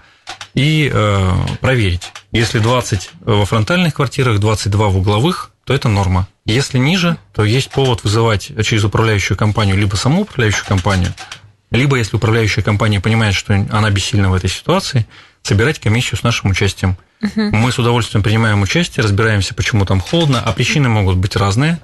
и 0.53 0.89
э, 0.91 1.31
проверить. 1.61 2.11
Если 2.31 2.59
20 2.59 3.09
во 3.21 3.45
фронтальных 3.45 3.95
квартирах, 3.95 4.39
22 4.39 4.87
в 4.87 4.97
угловых, 4.97 5.51
то 5.65 5.73
это 5.73 5.89
норма. 5.89 6.27
Если 6.45 6.77
ниже, 6.77 7.17
то 7.33 7.43
есть 7.43 7.69
повод 7.71 8.03
вызывать 8.03 8.51
через 8.65 8.83
управляющую 8.83 9.37
компанию 9.37 9.77
либо 9.77 9.95
саму 9.95 10.21
управляющую 10.21 10.65
компанию, 10.65 11.13
либо 11.71 11.97
если 11.97 12.15
управляющая 12.15 12.63
компания 12.63 13.01
понимает, 13.01 13.35
что 13.35 13.53
она 13.53 13.89
бессильна 13.89 14.29
в 14.29 14.33
этой 14.33 14.49
ситуации, 14.49 15.05
собирать 15.43 15.79
комиссию 15.79 16.17
с 16.17 16.23
нашим 16.23 16.51
участием. 16.51 16.97
Угу. 17.21 17.49
Мы 17.51 17.71
с 17.71 17.79
удовольствием 17.79 18.23
принимаем 18.23 18.61
участие, 18.61 19.03
разбираемся, 19.03 19.53
почему 19.53 19.85
там 19.85 19.99
холодно, 19.99 20.41
а 20.41 20.51
причины 20.53 20.87
могут 20.87 21.17
быть 21.17 21.35
разные. 21.35 21.79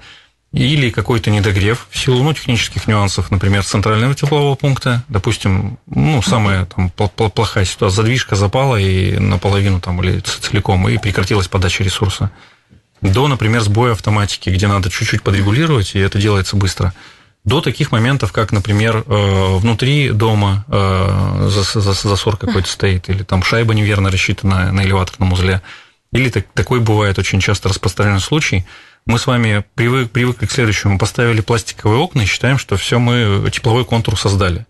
Или 0.54 0.92
какой-то 0.92 1.32
недогрев 1.32 1.88
в 1.90 1.98
силу 1.98 2.24
ну, 2.24 2.32
технических 2.32 2.88
нюансов, 2.88 3.32
например, 3.32 3.66
центрального 3.66 4.14
теплового 4.14 4.54
пункта. 4.56 5.04
Допустим, 5.10 5.80
ну, 5.88 6.22
самая 6.22 6.66
там, 6.66 6.92
плохая 6.92 7.66
ситуация, 7.66 7.96
задвижка 7.96 8.36
запала 8.36 8.78
и 8.78 9.18
наполовину 9.18 9.82
там, 9.82 10.02
или 10.04 10.20
целиком, 10.20 10.88
и 10.88 10.98
прекратилась 11.00 11.48
подача 11.48 11.84
ресурса. 11.84 12.32
До, 13.02 13.28
например, 13.28 13.62
сбоя 13.62 13.94
автоматики, 13.94 14.52
где 14.52 14.68
надо 14.68 14.92
чуть-чуть 14.92 15.24
подрегулировать, 15.24 15.96
и 15.96 16.00
это 16.00 16.20
делается 16.20 16.56
быстро 16.56 16.94
до 17.46 17.60
таких 17.60 17.92
моментов, 17.92 18.32
как, 18.32 18.52
например, 18.52 19.04
э, 19.06 19.58
внутри 19.58 20.12
дома 20.12 20.66
э, 20.70 21.50
засор 21.50 22.38
какой-то 22.38 22.70
стоит, 22.70 23.10
или 23.10 23.24
там 23.24 23.44
шайба 23.44 23.74
неверно 23.74 24.10
рассчитана 24.10 24.72
на 24.72 24.84
элеваторном 24.84 25.34
узле, 25.34 25.62
или 26.14 26.30
так, 26.30 26.46
такой 26.54 26.80
бывает 26.80 27.20
очень 27.20 27.42
часто 27.42 27.70
распространенный 27.70 28.22
случай. 28.22 28.66
Мы 29.06 29.20
с 29.20 29.28
вами 29.28 29.66
привык, 29.76 30.12
привыкли 30.12 30.46
к 30.46 30.52
следующему, 30.52 30.98
поставили 30.98 31.42
пластиковые 31.42 32.00
окна 32.00 32.22
и 32.22 32.26
считаем, 32.26 32.58
что 32.58 32.78
все 32.78 33.00
мы 33.00 33.50
тепловой 33.52 33.86
контур 33.86 34.18
создали. 34.18 34.66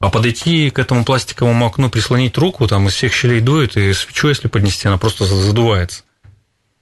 А 0.00 0.10
подойти 0.10 0.70
к 0.70 0.78
этому 0.78 1.04
пластиковому 1.04 1.66
окну, 1.66 1.90
прислонить 1.90 2.36
руку, 2.36 2.66
там 2.66 2.88
из 2.88 2.94
всех 2.94 3.12
щелей 3.12 3.40
дует, 3.40 3.76
и 3.76 3.92
свечу, 3.92 4.28
если 4.28 4.48
поднести, 4.48 4.88
она 4.88 4.98
просто 4.98 5.24
задувается. 5.24 6.02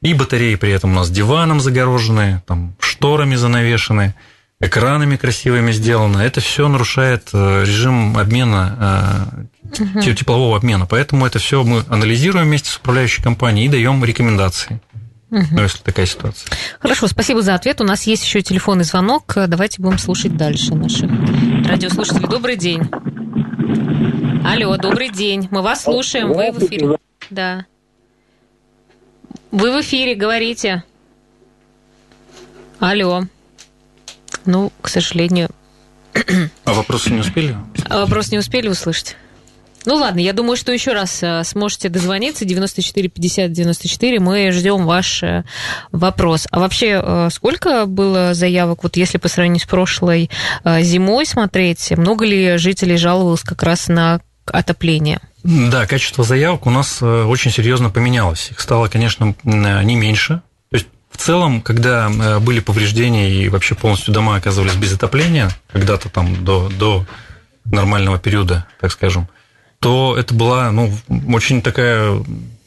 И 0.01 0.15
батареи 0.15 0.57
при 0.57 0.73
этом 0.73 0.93
у 0.93 0.95
нас 0.95 1.11
диваном 1.11 1.61
загороженные, 1.61 2.43
там 2.47 2.75
шторами 2.81 3.37
занавешенные– 3.37 4.15
экранами 4.63 5.17
красивыми 5.17 5.73
сделано. 5.73 6.19
Это 6.19 6.41
все 6.41 6.69
нарушает 6.69 7.31
э, 7.33 7.65
режим 7.67 8.17
обмена, 8.17 9.49
угу. 9.65 10.01
теплового 10.01 10.57
обмена. 10.57 10.87
Поэтому 10.87 11.27
это 11.27 11.39
все 11.41 11.65
мы 11.65 11.85
анализируем 11.89 12.47
вместе 12.47 12.71
с 12.71 12.77
управляющей 12.77 13.23
компанией 13.23 13.67
и 13.67 13.69
даем 13.69 14.03
рекомендации. 14.05 14.81
Угу. 15.33 15.47
Ну, 15.51 15.63
если 15.63 15.79
такая 15.79 16.05
ситуация. 16.05 16.53
Хорошо, 16.79 17.07
спасибо 17.07 17.41
за 17.41 17.55
ответ. 17.55 17.81
У 17.81 17.85
нас 17.85 18.03
есть 18.03 18.23
еще 18.23 18.43
телефонный 18.43 18.85
звонок. 18.85 19.33
Давайте 19.35 19.81
будем 19.81 19.97
слушать 19.97 20.37
дальше 20.37 20.75
наших 20.75 21.11
радиослушателей. 21.67 22.29
Добрый 22.29 22.57
день. 22.57 22.83
Алло, 24.45 24.77
добрый 24.77 25.09
день. 25.09 25.49
Мы 25.51 25.63
вас 25.63 25.85
слушаем. 25.85 26.35
Вы 26.35 26.53
в 26.53 26.63
эфире. 26.63 26.99
Да. 27.31 27.65
Вы 29.51 29.73
в 29.73 29.81
эфире, 29.81 30.15
говорите. 30.15 30.85
Алло. 32.79 33.23
Ну, 34.45 34.71
к 34.83 34.89
сожалению... 34.89 35.49
А 36.67 36.75
вопросы 36.75 37.11
не 37.11 37.21
успели? 37.21 37.57
А 37.89 38.01
вопрос 38.01 38.31
не 38.31 38.39
успели 38.39 38.69
услышать? 38.69 39.17
Ну 39.85 39.97
ладно, 39.97 40.21
я 40.21 40.33
думаю, 40.33 40.57
что 40.57 40.73
еще 40.73 40.93
раз 40.93 41.23
э, 41.23 41.43
сможете 41.45 41.89
дозвониться 41.89 42.45
94 42.45 43.09
50 43.09 43.53
94. 43.53 44.21
Мы 44.21 44.53
ждем 44.53 44.87
ваш 44.87 45.23
э, 45.23 45.45
вопрос. 45.91 46.47
А 46.51 46.61
вообще, 46.61 47.01
э, 47.03 47.29
сколько 47.33 47.87
было 47.87 48.35
заявок, 48.35 48.85
вот 48.85 48.97
если 48.97 49.19
по 49.19 49.29
сравнению 49.29 49.61
с 49.61 49.67
прошлой 49.67 50.31
зимой 50.65 51.27
смотреть, 51.27 51.91
много 51.97 52.25
ли 52.25 52.57
жителей 52.59 52.97
жаловалось 52.97 53.43
как 53.43 53.63
раз 53.63 53.89
на 53.89 54.21
отопление? 54.47 55.21
Да, 55.43 55.87
качество 55.87 56.25
заявок 56.25 56.67
у 56.67 56.71
нас 56.71 57.03
очень 57.03 57.51
серьезно 57.51 57.91
поменялось. 57.91 58.51
Их 58.51 58.61
стало, 58.61 58.89
конечно, 58.89 59.35
не 59.45 59.97
меньше, 59.97 60.43
в 60.71 61.19
целом, 61.19 61.61
когда 61.61 62.09
были 62.41 62.61
повреждения 62.61 63.31
и 63.31 63.49
вообще 63.49 63.75
полностью 63.75 64.15
дома 64.15 64.37
оказывались 64.37 64.75
без 64.77 64.95
отопления, 64.95 65.51
когда-то 65.71 66.09
там 66.09 66.43
до, 66.45 66.71
до 66.71 67.05
нормального 67.67 68.19
периода, 68.19 68.67
так 68.81 68.91
скажем, 68.91 69.29
то 69.83 70.17
это 70.17 70.33
была 70.33 70.71
ну, 70.71 70.93
очень 71.29 71.61
такая 71.61 72.25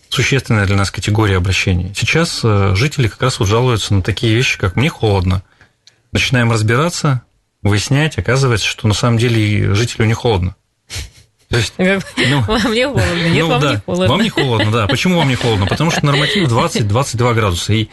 существенная 0.10 0.66
для 0.66 0.76
нас 0.76 0.92
категория 0.92 1.38
обращений. 1.38 1.94
Сейчас 1.96 2.42
э, 2.44 2.74
жители 2.76 3.08
как 3.08 3.22
раз 3.22 3.40
вот 3.40 3.48
жалуются 3.48 3.94
на 3.94 4.02
такие 4.02 4.36
вещи, 4.36 4.58
как 4.58 4.76
«мне 4.76 4.90
холодно». 4.90 5.42
Начинаем 6.12 6.52
разбираться, 6.52 7.22
выяснять, 7.62 8.18
оказывается, 8.18 8.68
что 8.68 8.88
на 8.88 8.94
самом 8.94 9.18
деле 9.18 9.74
жителю 9.74 10.06
не 10.06 10.14
холодно. 10.14 10.56
То 11.50 11.58
есть, 11.58 11.74
ну, 11.78 12.42
вам 12.42 12.74
не 12.74 12.86
холодно, 12.86 13.30
нет, 13.30 13.44
ну, 13.44 13.48
вам 13.48 13.62
да, 13.62 13.72
не 13.72 13.80
холодно. 13.80 14.08
Вам 14.08 14.22
не 14.22 14.30
холодно, 14.30 14.72
да. 14.72 14.88
Почему 14.88 15.18
вам 15.18 15.30
не 15.30 15.36
холодно? 15.36 15.68
Потому 15.68 15.92
что 15.92 16.06
норматив 16.06 16.50
20-22 16.50 17.34
градуса. 17.34 17.74
И 17.74 17.88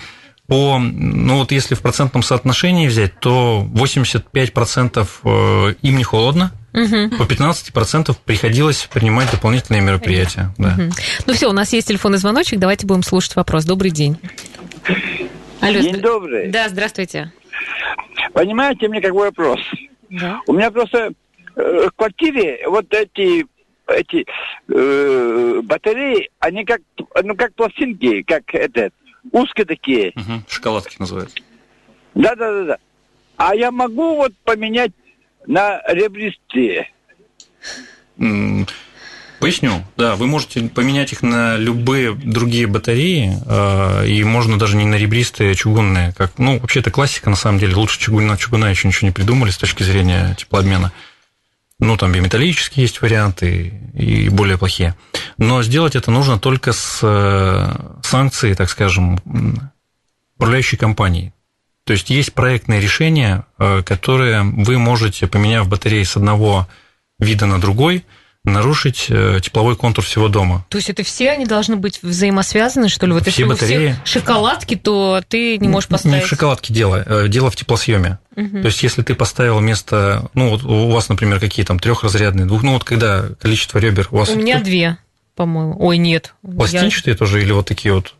по, 0.49 0.79
ну 0.79 1.39
вот 1.39 1.53
если 1.53 1.77
в 1.77 1.81
процентном 1.81 2.25
соотношении 2.25 2.89
взять, 2.89 3.21
то 3.21 3.65
85% 3.73 5.07
э, 5.25 5.75
им 5.83 5.97
не 5.97 6.05
холодно, 6.05 6.53
Угу. 6.73 7.19
По 7.19 7.25
15% 7.25 8.17
приходилось 8.25 8.89
принимать 8.93 9.31
дополнительные 9.31 9.83
мероприятия. 9.83 10.55
Да. 10.59 10.75
Угу. 10.79 10.93
Ну 11.27 11.33
все, 11.35 11.49
у 11.49 11.53
нас 11.53 11.73
есть 11.73 11.89
телефонный 11.89 12.19
звоночек, 12.19 12.59
давайте 12.59 12.87
будем 12.87 13.03
слушать 13.03 13.37
вопрос. 13.37 13.65
Добрый 13.65 13.91
день. 13.91 14.17
Алло, 15.61 15.81
день 15.81 16.01
добрый. 16.01 16.51
Да, 16.51 16.69
здравствуйте. 16.69 17.33
Понимаете, 18.33 18.89
мне 18.89 19.01
какой 19.01 19.27
вопрос? 19.27 19.61
Да. 20.11 20.41
У 20.47 20.55
меня 20.55 20.71
просто 20.71 21.13
э, 21.57 21.87
в 21.89 21.93
квартире 21.93 22.65
вот 22.67 22.87
эти 22.93 23.47
эти 23.87 24.25
э, 24.69 25.61
батареи, 25.63 26.31
они 26.39 26.65
как 26.65 26.81
ну 27.23 27.35
как 27.35 27.55
пластинки, 27.55 28.23
как 28.23 28.43
этот 28.55 28.95
узкие 29.31 29.67
такие. 29.67 30.13
Угу, 30.17 30.45
шоколадки 30.49 30.97
называются. 30.99 31.37
Да, 32.15 32.35
да, 32.35 32.53
да, 32.53 32.65
да. 32.65 32.77
А 33.37 33.55
я 33.55 33.71
могу 33.71 34.17
вот 34.17 34.33
поменять 34.45 34.93
на 35.47 35.83
ребристые. 35.89 36.91
Поясню. 39.43 39.85
Да, 39.97 40.15
вы 40.15 40.29
можете 40.29 40.63
поменять 40.69 41.13
их 41.13 41.25
на 41.25 41.57
любые 41.57 42.13
другие 42.15 42.69
батареи, 42.69 43.37
а, 43.47 44.05
и 44.05 44.23
можно 44.23 44.57
даже 44.57 44.77
не 44.77 44.85
на 44.85 44.95
ребристые, 44.95 45.51
а 45.51 45.55
чугунные. 45.57 46.13
Как, 46.17 46.39
ну, 46.39 46.61
вообще 46.61 46.79
это 46.79 46.93
классика, 46.93 47.29
на 47.29 47.35
самом 47.35 47.59
деле. 47.59 47.75
Лучше 47.75 47.99
чугуна, 47.99 48.37
чугуна 48.37 48.71
еще 48.71 48.87
ничего 48.87 49.09
не 49.09 49.13
придумали 49.13 49.51
с 49.51 49.59
точки 49.59 49.83
зрения 49.83 50.37
теплообмена. 50.39 50.93
Ну, 51.81 51.97
там 51.97 52.13
биметаллические 52.13 52.85
есть 52.85 53.03
варианты 53.03 53.73
и 53.95 54.29
более 54.29 54.59
плохие. 54.59 54.95
Но 55.39 55.61
сделать 55.65 55.97
это 55.97 56.13
нужно 56.13 56.39
только 56.39 56.73
с 56.73 57.01
э, 57.03 57.99
санкцией, 58.05 58.55
так 58.55 58.71
скажем, 58.71 59.19
управляющей 60.37 60.79
компании. 60.79 61.33
То 61.85 61.95
есть 61.95 62.11
есть 62.11 62.33
проектные 62.33 62.81
решения, 62.81 63.45
э, 63.59 63.83
которые 63.83 64.43
вы 64.43 64.79
можете, 64.79 65.27
поменяв 65.27 65.69
батареи 65.69 66.05
с 66.05 66.17
одного 66.17 66.69
вида 67.19 67.47
на 67.47 67.61
другой, 67.61 68.05
нарушить 68.45 69.07
э, 69.09 69.39
тепловой 69.41 69.77
контур 69.77 70.05
всего 70.05 70.29
дома. 70.29 70.67
То 70.69 70.79
есть 70.79 70.91
это 70.91 71.05
все 71.05 71.31
они 71.31 71.47
должны 71.47 71.77
быть 71.77 72.03
взаимосвязаны, 72.03 72.89
что 72.89 73.07
ли? 73.07 73.13
Вот 73.13 73.23
все 73.23 73.31
если 73.31 73.45
батареи. 73.45 73.91
у 73.91 73.93
всех 73.93 74.07
шоколадки, 74.07 74.75
то 74.75 75.23
ты 75.29 75.59
не 75.59 75.69
можешь 75.69 75.89
поставить... 75.89 76.19
Не 76.19 76.25
в 76.25 76.29
шоколадке 76.29 76.75
дело, 76.75 77.05
э, 77.07 77.29
дело 77.29 77.51
в 77.51 77.57
теплосъеме. 77.57 78.19
Угу. 78.37 78.63
То 78.63 78.67
есть 78.67 78.83
если 78.83 79.03
ты 79.03 79.15
поставил 79.15 79.59
вместо, 79.59 80.29
ну 80.35 80.51
вот 80.51 80.65
у 80.65 80.91
вас, 80.91 81.09
например, 81.09 81.39
какие 81.39 81.65
там 81.65 81.79
трехразрядные, 81.79 82.47
двух, 82.47 82.63
ну 82.65 82.73
вот 82.73 82.85
когда 82.85 83.29
количество 83.41 83.79
ребер 83.79 84.09
у 84.11 84.19
вас... 84.19 84.31
У 84.31 84.37
меня 84.37 84.61
две, 84.61 84.99
по-моему. 85.37 85.77
Ой, 85.79 85.99
нет. 85.99 86.35
Пластинчатые 86.43 87.13
я... 87.13 87.19
тоже 87.19 87.43
или 87.43 87.53
вот 87.53 87.67
такие 87.67 87.95
вот? 87.95 88.15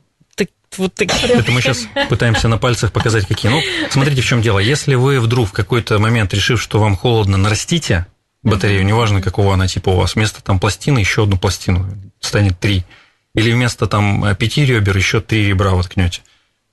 Вот 0.79 0.95
такие. 0.95 1.33
Это 1.33 1.51
мы 1.53 1.61
сейчас 1.61 1.87
пытаемся 2.09 2.49
на 2.49 2.59
пальцах 2.59 2.93
показать, 2.93 3.27
какие. 3.27 3.51
Ну, 3.51 3.61
смотрите, 3.91 4.23
в 4.23 4.27
чем 4.27 4.43
дело. 4.43 4.59
Если 4.59 4.95
вы 4.95 5.21
вдруг 5.21 5.49
в 5.49 5.53
какой-то 5.53 5.99
момент, 5.99 6.33
решив, 6.35 6.61
что 6.61 6.79
вам 6.79 6.97
холодно, 6.97 7.37
нарастите 7.37 8.07
батарею, 8.43 8.85
неважно 8.85 9.23
какого 9.23 9.55
она 9.55 9.69
типа 9.69 9.91
у 9.91 9.97
вас, 9.97 10.15
вместо 10.15 10.43
там 10.43 10.59
пластины 10.59 10.99
еще 10.99 11.25
одну 11.25 11.39
пластину, 11.39 11.87
станет 12.21 12.59
три. 12.59 12.85
Или 13.35 13.53
вместо 13.53 13.87
там 13.87 14.35
пяти 14.37 14.65
ребер 14.67 14.97
еще 14.97 15.21
три 15.21 15.47
ребра 15.47 15.71
воткнете 15.71 16.23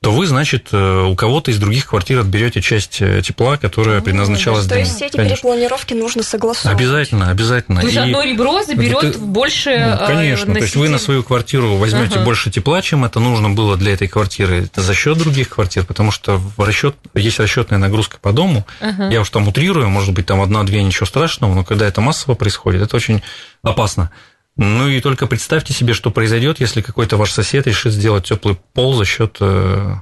то 0.02 0.12
вы, 0.12 0.28
значит, 0.28 0.70
э, 0.72 1.04
у 1.04 1.14
кого-то 1.14 1.52
из 1.52 1.60
других 1.60 1.88
квартир 1.88 2.20
отберете 2.20 2.62
часть 2.62 3.02
э, 3.02 3.22
тепла, 3.22 3.58
которая 3.58 4.00
предназначалась 4.00 4.66
для 4.66 4.76
То 4.76 4.80
есть 4.80 4.96
все 4.96 5.08
эти 5.08 5.18
конечно. 5.18 5.36
перепланировки 5.36 5.94
нужно 5.94 6.24
согласовать? 6.24 6.78
Обязательно, 6.78 7.30
обязательно. 7.30 7.82
То 7.82 7.88
есть 7.88 7.98
и 7.98 8.00
одно 8.00 8.24
ребро 8.24 8.64
заберет 8.64 9.18
больше 9.20 9.98
ну, 10.00 10.08
Конечно, 10.08 10.54
носителей. 10.54 10.54
то 10.54 10.64
есть 10.64 10.76
вы 10.78 10.88
на 10.88 11.00
свою 11.00 11.24
квартиру 11.24 11.76
возьмете 11.76 12.16
ага. 12.16 12.24
больше 12.24 12.50
тепла, 12.50 12.82
чем 12.82 13.04
это 13.04 13.20
нужно 13.20 13.50
было 13.50 13.76
для 13.76 13.94
этой 13.94 14.08
квартиры, 14.08 14.64
это 14.64 14.82
за 14.82 14.94
счет 14.94 15.18
других 15.18 15.50
квартир, 15.50 15.84
потому 15.84 16.12
что 16.12 16.38
в 16.38 16.64
расчет 16.64 16.96
есть 17.14 17.40
расчетная 17.42 17.78
нагрузка 17.78 18.20
по 18.22 18.32
дому. 18.32 18.66
Ага. 18.80 19.10
Я 19.10 19.20
уж 19.20 19.30
там 19.30 19.50
утрирую, 19.50 19.90
может 19.90 20.14
быть, 20.14 20.26
там 20.26 20.42
одна-две 20.42 20.82
ничего 20.82 21.08
страшного, 21.08 21.54
но 21.54 21.66
когда 21.66 21.86
это 21.86 22.00
массово 22.00 22.36
происходит, 22.36 22.82
это 22.84 22.96
очень 22.96 23.22
опасно. 23.64 24.12
Ну 24.62 24.90
и 24.90 25.00
только 25.00 25.26
представьте 25.26 25.74
себе, 25.74 25.94
что 25.94 26.12
произойдет, 26.12 26.60
если 26.60 26.82
какой-то 26.82 27.16
ваш 27.16 27.32
сосед 27.32 27.66
решит 27.66 27.94
сделать 27.94 28.26
теплый 28.26 28.58
пол 28.74 28.94
за 28.94 29.06
счет 29.06 29.38
э, 29.40 29.96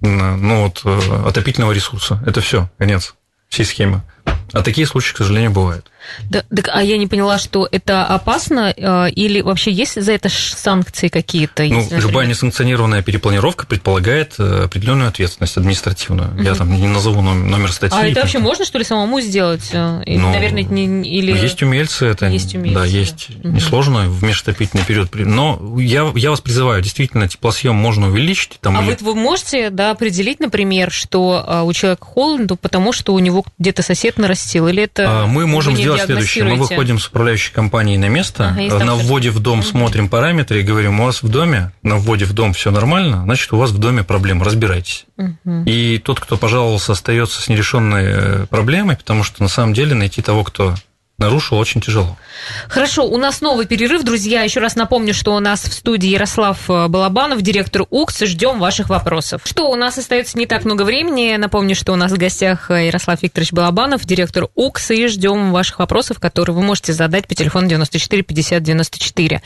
ну, 0.00 0.64
вот, 0.64 0.82
э, 0.84 1.28
отопительного 1.28 1.70
ресурса. 1.70 2.20
Это 2.26 2.40
все, 2.40 2.68
конец 2.76 3.14
всей 3.48 3.64
схемы. 3.64 4.02
А 4.52 4.62
такие 4.62 4.86
случаи, 4.86 5.14
к 5.14 5.18
сожалению, 5.18 5.52
бывают. 5.52 5.90
Да, 6.28 6.42
так, 6.54 6.68
а 6.72 6.82
я 6.82 6.96
не 6.96 7.06
поняла, 7.06 7.38
что 7.38 7.68
это 7.70 8.04
опасно 8.04 8.72
э, 8.76 9.10
или 9.10 9.42
вообще 9.42 9.70
есть 9.70 10.00
за 10.00 10.12
это 10.12 10.28
санкции 10.28 11.08
какие-то? 11.08 11.62
Ну, 11.64 11.82
например... 11.82 12.06
любая 12.06 12.26
несанкционированная 12.26 13.02
перепланировка 13.02 13.66
предполагает 13.66 14.34
э, 14.38 14.64
определенную 14.64 15.08
ответственность 15.08 15.56
административную. 15.56 16.34
Угу. 16.34 16.42
Я 16.42 16.54
там 16.54 16.74
не 16.74 16.88
назову 16.88 17.20
номер 17.20 17.70
статьи. 17.70 17.98
А 17.98 18.06
это 18.06 18.20
вообще 18.20 18.38
можно, 18.38 18.64
что 18.64 18.78
ли, 18.78 18.84
самому 18.84 19.20
сделать? 19.20 19.70
Ну, 19.72 20.02
Наверное, 20.06 20.62
не, 20.62 21.08
или... 21.08 21.32
Есть 21.32 21.62
умельцы, 21.62 22.06
это 22.06 22.26
есть 22.26 22.54
умельцы, 22.54 22.74
да, 22.74 22.84
есть 22.84 23.26
да. 23.42 23.48
несложно 23.50 24.08
в 24.08 24.22
межотопительный 24.24 24.84
период. 24.84 25.14
Но 25.14 25.76
я, 25.78 26.10
я 26.14 26.30
вас 26.30 26.40
призываю, 26.40 26.82
действительно, 26.82 27.28
теплосъем 27.28 27.74
можно 27.74 28.08
увеличить. 28.08 28.58
Там, 28.60 28.76
а 28.76 28.82
или... 28.82 28.90
вот 28.90 29.02
вы 29.02 29.14
можете 29.14 29.70
да, 29.70 29.90
определить, 29.90 30.40
например, 30.40 30.90
что 30.90 31.44
а, 31.46 31.62
у 31.62 31.72
человека 31.72 32.04
холодно, 32.04 32.56
потому 32.56 32.92
что 32.92 33.14
у 33.14 33.18
него 33.18 33.44
где-то 33.58 33.82
сосед 33.82 34.09
нарастил, 34.18 34.68
или 34.68 34.82
это... 34.84 35.22
А, 35.22 35.26
мы 35.26 35.46
можем 35.46 35.76
сделать 35.76 36.02
следующее. 36.02 36.44
Мы 36.44 36.56
выходим 36.56 36.98
с 36.98 37.06
управляющей 37.06 37.52
компанией 37.52 37.98
на 37.98 38.08
место, 38.08 38.56
ага, 38.58 38.84
на 38.84 38.94
вводе 38.94 39.30
в 39.30 39.40
дом 39.40 39.62
смотрим 39.62 40.08
параметры 40.08 40.60
и 40.60 40.62
говорим, 40.62 41.00
у 41.00 41.04
вас 41.04 41.22
в 41.22 41.28
доме, 41.28 41.72
на 41.82 41.96
вводе 41.96 42.24
в 42.24 42.32
дом 42.32 42.52
все 42.52 42.70
нормально, 42.70 43.22
значит, 43.24 43.52
у 43.52 43.58
вас 43.58 43.70
в 43.70 43.78
доме 43.78 44.02
проблема, 44.02 44.44
разбирайтесь. 44.44 45.06
Угу. 45.16 45.64
И 45.66 45.98
тот, 45.98 46.20
кто 46.20 46.36
пожаловался, 46.36 46.92
остается 46.92 47.40
с 47.40 47.48
нерешенной 47.48 48.04
э, 48.06 48.46
проблемой, 48.46 48.96
потому 48.96 49.24
что 49.24 49.42
на 49.42 49.48
самом 49.48 49.74
деле 49.74 49.94
найти 49.94 50.22
того, 50.22 50.44
кто 50.44 50.74
нарушил 51.20 51.58
очень 51.58 51.80
тяжело. 51.80 52.16
Хорошо, 52.68 53.06
у 53.06 53.18
нас 53.18 53.42
новый 53.42 53.66
перерыв, 53.66 54.02
друзья. 54.02 54.42
Еще 54.42 54.60
раз 54.60 54.74
напомню, 54.74 55.12
что 55.12 55.34
у 55.34 55.40
нас 55.40 55.62
в 55.62 55.72
студии 55.72 56.08
Ярослав 56.08 56.58
э, 56.68 56.88
Балабанов, 56.88 57.42
директор 57.42 57.84
УКС. 57.90 58.20
Ждем 58.20 58.58
ваших 58.58 58.88
вопросов. 58.88 59.42
Что, 59.44 59.70
у 59.70 59.76
нас 59.76 59.98
остается 59.98 60.38
не 60.38 60.46
так 60.46 60.64
много 60.64 60.82
времени. 60.82 61.36
Напомню, 61.36 61.76
что 61.76 61.92
у 61.92 61.96
нас 61.96 62.10
в 62.10 62.16
гостях 62.16 62.70
э, 62.70 62.86
Ярослав 62.86 63.22
Викторович 63.22 63.52
Балабанов, 63.52 64.04
директор 64.04 64.48
УКС, 64.54 64.90
и 64.92 65.06
ждем 65.06 65.52
ваших 65.52 65.78
вопросов, 65.78 66.18
которые 66.18 66.56
вы 66.56 66.62
можете 66.62 66.94
задать 66.94 67.28
по 67.28 67.34
телефону 67.34 67.68
94 67.68 68.22
50 68.22 68.62
94. 68.62 69.42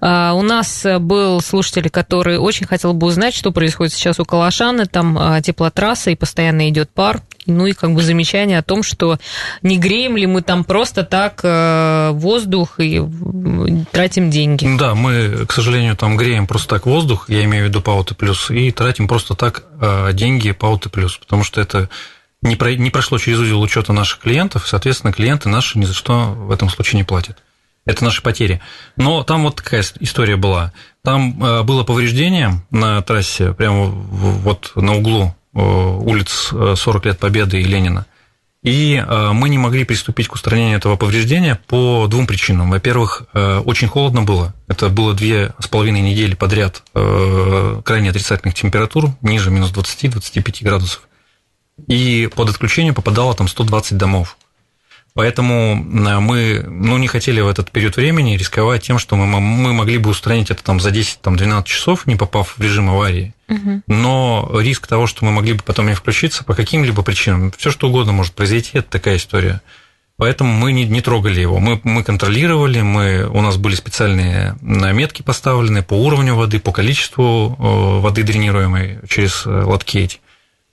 У 0.00 0.04
нас 0.42 0.86
был 1.00 1.40
слушатель, 1.40 1.90
который 1.90 2.38
очень 2.38 2.66
хотел 2.66 2.94
бы 2.94 3.06
узнать, 3.06 3.34
что 3.34 3.52
происходит 3.52 3.92
сейчас 3.92 4.18
у 4.18 4.24
Калашаны. 4.24 4.86
Там 4.86 5.18
а, 5.18 5.40
теплотрасса 5.42 6.10
и 6.10 6.14
постоянно 6.14 6.68
идет 6.70 6.90
пар. 6.90 7.22
Ну 7.46 7.66
и 7.66 7.72
как 7.72 7.94
бы 7.94 8.02
замечание 8.02 8.58
о 8.58 8.62
том, 8.62 8.82
что 8.82 9.18
не 9.62 9.78
греем 9.78 10.16
ли 10.16 10.26
мы 10.26 10.42
там 10.42 10.64
просто 10.64 11.04
так 11.10 11.40
э, 11.42 12.10
воздух 12.12 12.78
и 12.78 13.02
тратим 13.90 14.30
деньги. 14.30 14.66
Да, 14.78 14.94
мы, 14.94 15.44
к 15.46 15.52
сожалению, 15.52 15.96
там 15.96 16.16
греем 16.16 16.46
просто 16.46 16.68
так 16.68 16.86
воздух, 16.86 17.28
я 17.28 17.44
имею 17.44 17.64
в 17.64 17.68
виду 17.68 17.82
Пауты 17.82 18.14
Плюс, 18.14 18.50
и 18.50 18.70
тратим 18.70 19.08
просто 19.08 19.34
так 19.34 19.64
э, 19.80 20.12
деньги 20.12 20.52
Пауты 20.52 20.88
Плюс, 20.88 21.18
потому 21.18 21.42
что 21.42 21.60
это 21.60 21.90
не, 22.42 22.56
про, 22.56 22.74
не 22.74 22.90
прошло 22.90 23.18
через 23.18 23.40
узел 23.40 23.60
учета 23.60 23.92
наших 23.92 24.20
клиентов, 24.20 24.66
соответственно, 24.66 25.12
клиенты 25.12 25.48
наши 25.48 25.78
ни 25.78 25.84
за 25.84 25.92
что 25.92 26.30
в 26.30 26.50
этом 26.50 26.70
случае 26.70 26.98
не 26.98 27.04
платят. 27.04 27.38
Это 27.84 28.04
наши 28.04 28.22
потери. 28.22 28.60
Но 28.96 29.24
там 29.24 29.42
вот 29.42 29.56
такая 29.56 29.84
история 29.98 30.36
была. 30.36 30.72
Там 31.02 31.42
э, 31.42 31.62
было 31.64 31.82
повреждение 31.82 32.62
на 32.70 33.02
трассе, 33.02 33.52
прямо 33.52 33.86
вот 33.86 34.72
на 34.76 34.94
углу 34.94 35.34
улиц 35.52 36.50
40 36.52 37.06
лет 37.06 37.18
Победы 37.18 37.60
и 37.60 37.64
Ленина. 37.64 38.06
И 38.62 38.96
э, 38.96 39.32
мы 39.32 39.48
не 39.48 39.56
могли 39.56 39.84
приступить 39.84 40.28
к 40.28 40.34
устранению 40.34 40.76
этого 40.76 40.96
повреждения 40.96 41.58
по 41.66 42.06
двум 42.08 42.26
причинам. 42.26 42.70
Во-первых, 42.70 43.22
э, 43.32 43.58
очень 43.58 43.88
холодно 43.88 44.22
было. 44.22 44.54
Это 44.68 44.90
было 44.90 45.14
две 45.14 45.54
с 45.58 45.66
половиной 45.66 46.02
недели 46.02 46.34
подряд 46.34 46.82
э, 46.94 47.80
крайне 47.82 48.10
отрицательных 48.10 48.54
температур, 48.54 49.10
ниже 49.22 49.50
минус 49.50 49.72
20-25 49.72 50.62
градусов. 50.62 51.08
И 51.86 52.28
под 52.34 52.50
отключение 52.50 52.92
попадало 52.92 53.34
там 53.34 53.48
120 53.48 53.96
домов. 53.96 54.36
Поэтому 55.14 55.74
мы 55.74 56.62
ну, 56.68 56.96
не 56.98 57.08
хотели 57.08 57.40
в 57.40 57.48
этот 57.48 57.70
период 57.70 57.96
времени 57.96 58.36
рисковать 58.36 58.82
тем, 58.82 58.98
что 58.98 59.16
мы, 59.16 59.26
мы 59.26 59.72
могли 59.72 59.98
бы 59.98 60.10
устранить 60.10 60.50
это 60.50 60.62
там, 60.62 60.78
за 60.78 60.90
10-12 60.90 61.64
часов, 61.64 62.06
не 62.06 62.16
попав 62.16 62.56
в 62.56 62.62
режим 62.62 62.90
аварии. 62.90 63.34
Угу. 63.48 63.82
Но 63.88 64.50
риск 64.60 64.86
того, 64.86 65.06
что 65.08 65.24
мы 65.24 65.32
могли 65.32 65.54
бы 65.54 65.62
потом 65.64 65.88
не 65.88 65.94
включиться 65.94 66.44
по 66.44 66.54
каким-либо 66.54 67.02
причинам, 67.02 67.52
все 67.56 67.70
что 67.70 67.88
угодно 67.88 68.12
может 68.12 68.34
произойти, 68.34 68.78
это 68.78 68.88
такая 68.88 69.16
история. 69.16 69.60
Поэтому 70.16 70.52
мы 70.52 70.72
не, 70.72 70.84
не 70.84 71.00
трогали 71.00 71.40
его. 71.40 71.58
Мы, 71.58 71.80
мы 71.82 72.04
контролировали, 72.04 72.82
мы, 72.82 73.26
у 73.26 73.40
нас 73.40 73.56
были 73.56 73.74
специальные 73.74 74.54
метки 74.60 75.22
поставлены 75.22 75.82
по 75.82 75.94
уровню 75.94 76.34
воды, 76.34 76.60
по 76.60 76.72
количеству 76.72 77.56
воды 77.58 78.22
дренируемой 78.22 78.98
через 79.08 79.46
э, 79.46 79.62
лотки 79.64 79.96
эти. 79.96 80.20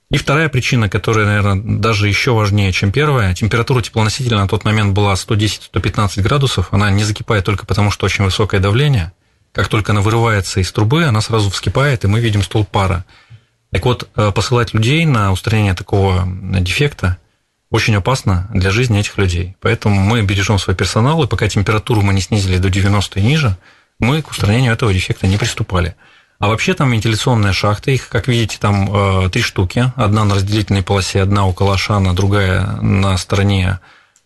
И 0.09 0.17
вторая 0.17 0.47
причина, 0.47 0.87
которая, 0.89 1.25
наверное, 1.25 1.79
даже 1.79 2.07
еще 2.07 2.31
важнее, 2.31 2.71
чем 2.71 2.93
первая, 2.93 3.33
температура 3.33 3.81
теплоносителя 3.81 4.37
на 4.37 4.47
тот 4.47 4.63
момент 4.63 4.93
была 4.93 5.13
110-115 5.13 6.21
градусов, 6.21 6.69
она 6.71 6.89
не 6.89 7.03
закипает 7.03 7.43
только 7.43 7.65
потому, 7.65 7.91
что 7.91 8.05
очень 8.05 8.23
высокое 8.23 8.61
давление. 8.61 9.11
Как 9.51 9.67
только 9.67 9.91
она 9.91 10.01
вырывается 10.01 10.61
из 10.61 10.71
трубы, 10.71 11.03
она 11.03 11.19
сразу 11.19 11.49
вскипает, 11.49 12.05
и 12.05 12.07
мы 12.07 12.21
видим 12.21 12.41
столб 12.41 12.69
пара. 12.69 13.03
Так 13.71 13.83
вот, 13.83 14.07
э, 14.15 14.31
посылать 14.31 14.73
людей 14.73 15.05
на 15.05 15.33
устранение 15.33 15.73
такого 15.73 16.25
дефекта 16.61 17.17
очень 17.69 17.95
опасно 17.95 18.49
для 18.53 18.71
жизни 18.71 18.99
этих 18.99 19.17
людей. 19.17 19.57
Поэтому 19.59 19.99
мы 19.99 20.21
бережем 20.21 20.57
свой 20.57 20.75
персонал, 20.75 21.21
и 21.23 21.27
пока 21.27 21.49
температуру 21.49 22.01
мы 22.01 22.13
не 22.13 22.21
снизили 22.21 22.59
до 22.59 22.69
90 22.69 23.19
и 23.19 23.23
ниже, 23.23 23.57
мы 23.99 24.21
к 24.21 24.29
устранению 24.31 24.71
этого 24.71 24.93
дефекта 24.93 25.27
не 25.27 25.37
приступали. 25.37 25.95
А 26.39 26.49
вообще 26.49 26.75
там 26.75 26.91
вентиляционная 26.91 27.51
шахта, 27.51 27.91
их, 27.91 28.09
как 28.09 28.27
видите, 28.27 28.57
там 28.59 28.89
э, 29.25 29.29
три 29.29 29.41
штуки. 29.41 29.91
Одна 29.95 30.23
на 30.23 30.35
разделительной 30.35 30.83
полосе, 30.83 31.21
одна 31.21 31.47
около 31.47 31.73
Ашана, 31.73 32.15
другая 32.15 32.63
на 32.81 33.17
стороне 33.17 33.79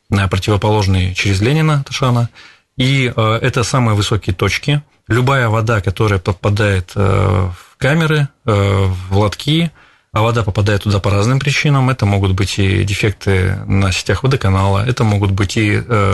на 0.10 0.28
противоположной 0.28 1.14
через 1.14 1.40
Ленина 1.40 1.84
Ташана. 1.86 2.30
И 2.76 3.12
э, 3.16 3.40
это 3.42 3.64
самые 3.64 3.96
высокие 3.96 4.36
точки. 4.36 4.82
Любая 5.08 5.48
вода, 5.48 5.80
которая 5.80 6.20
попадает 6.20 6.92
э, 6.96 7.50
в 7.50 7.78
камеры, 7.78 8.28
э, 8.46 8.86
в 9.10 9.18
лотки, 9.18 9.72
а 10.12 10.22
вода 10.22 10.44
попадает 10.44 10.84
туда 10.84 11.00
по 11.00 11.12
разным 11.12 11.40
причинам. 11.40 11.90
Это 11.90 12.06
могут 12.06 12.34
быть 12.34 12.60
и 12.60 12.84
дефекты 12.84 13.56
на 13.68 13.94
сетях 13.94 14.24
водоканала, 14.24 14.86
это 14.86 15.06
могут 15.06 15.32
быть 15.32 15.56
и 15.56 15.82
э, 15.82 16.14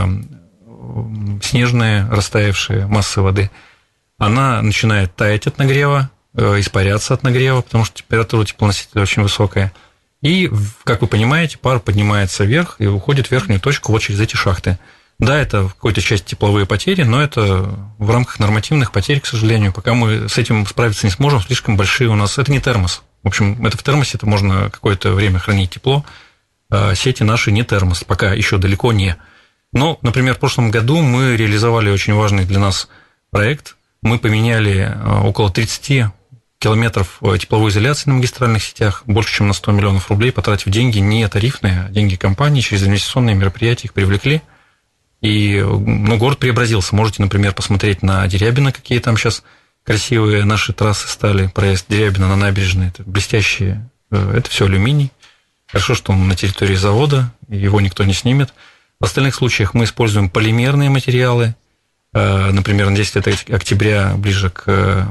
снежные 1.41 2.07
растаявшие 2.07 2.86
массы 2.86 3.21
воды. 3.21 3.49
Она 4.17 4.62
начинает 4.62 5.15
таять 5.15 5.47
от 5.47 5.58
нагрева, 5.58 6.10
э, 6.34 6.60
испаряться 6.60 7.13
от 7.13 7.23
нагрева, 7.23 7.62
потому 7.62 7.86
что 7.86 8.01
температура 8.01 8.45
теплоносителя 8.45 9.01
очень 9.01 9.21
высокая. 9.21 9.71
И, 10.21 10.51
как 10.84 11.01
вы 11.01 11.08
понимаете, 11.08 11.58
пар 11.58 11.80
поднимается 11.80 12.43
вверх 12.43 12.77
и 12.80 12.88
уходит 12.88 13.27
в 13.27 13.32
верхнюю 13.32 13.60
точку 13.60 13.91
вот 13.91 14.01
через 14.01 14.19
эти 14.19 14.36
шахты. 14.36 14.80
Да, 15.19 15.39
это 15.39 15.63
в 15.63 15.73
какой-то 15.73 16.01
части 16.01 16.32
тепловые 16.32 16.65
потери, 16.65 17.03
но 17.03 17.21
это 17.21 17.69
в 17.97 18.12
рамках 18.12 18.39
нормативных 18.39 18.91
потерь, 18.91 19.19
к 19.19 19.25
сожалению. 19.25 19.73
Пока 19.73 19.93
мы 19.93 20.30
с 20.30 20.38
этим 20.38 20.65
справиться 20.67 21.08
не 21.08 21.12
сможем, 21.12 21.41
слишком 21.41 21.75
большие 21.75 22.10
у 22.10 22.15
нас... 22.15 22.38
Это 22.38 22.51
не 22.51 22.60
термос. 22.60 23.01
В 23.23 23.27
общем, 23.27 23.65
это 23.65 23.77
в 23.77 23.84
термосе, 23.84 24.17
это 24.17 24.27
можно 24.27 24.69
какое-то 24.69 25.13
время 25.13 25.39
хранить 25.39 25.71
тепло. 25.71 26.06
А 26.69 26.93
сети 26.93 27.23
наши 27.23 27.51
не 27.51 27.63
термос, 27.63 28.03
пока 28.03 28.34
еще 28.34 28.58
далеко 28.58 28.91
не. 28.91 29.15
Но, 29.73 29.97
например, 30.01 30.36
в 30.36 30.39
прошлом 30.39 30.69
году 30.69 31.01
мы 31.01 31.36
реализовали 31.36 31.89
очень 31.89 32.13
важный 32.13 32.45
для 32.45 32.60
нас 32.60 32.88
проект. 33.32 33.76
Мы 34.07 34.19
поменяли 34.19 34.91
а, 34.93 35.21
около 35.23 35.51
30 35.51 36.11
километров 36.59 37.19
э, 37.21 37.37
тепловой 37.37 37.69
изоляции 37.69 38.09
на 38.09 38.15
магистральных 38.15 38.63
сетях, 38.63 39.03
больше, 39.05 39.35
чем 39.35 39.47
на 39.47 39.53
100 39.53 39.71
миллионов 39.73 40.09
рублей, 40.09 40.31
потратив 40.31 40.71
деньги 40.71 40.99
не 40.99 41.27
тарифные, 41.27 41.85
а 41.87 41.89
деньги 41.89 42.15
компании, 42.15 42.61
через 42.61 42.83
инвестиционные 42.87 43.35
мероприятия 43.35 43.85
их 43.87 43.93
привлекли– 43.93 44.41
и 45.21 45.59
ну, 45.61 46.17
город 46.17 46.39
преобразился. 46.39 46.95
Можете, 46.95 47.21
например, 47.21 47.53
посмотреть 47.53 48.03
на 48.03 48.27
Дерябино, 48.27 48.71
какие 48.71 48.99
там 48.99 49.17
сейчас 49.17 49.43
красивые 49.83 50.45
наши 50.45 50.73
трассы 50.73 51.07
стали. 51.07 51.47
Проезд 51.47 51.85
Дерябина 51.89 52.27
на 52.27 52.35
набережной, 52.35 52.89
это 52.89 53.03
блестящие. 53.03 53.89
Э, 54.11 54.35
это 54.37 54.49
все 54.49 54.65
алюминий. 54.65 55.11
Хорошо, 55.67 55.95
что 55.95 56.13
он 56.13 56.27
на 56.27 56.35
территории 56.35 56.75
завода, 56.75 57.33
его 57.49 57.81
никто 57.81 58.03
не 58.03 58.13
снимет. 58.13 58.53
В 58.99 59.05
остальных 59.05 59.35
случаях 59.35 59.73
мы 59.73 59.85
используем 59.85 60.29
полимерные 60.29 60.89
материалы. 60.89 61.55
Э, 62.17 62.51
например, 62.51 62.89
на 62.89 62.95
10 62.95 63.51
октября 63.51 64.15
ближе 64.17 64.49
к 64.49 64.63
э, 64.65 65.03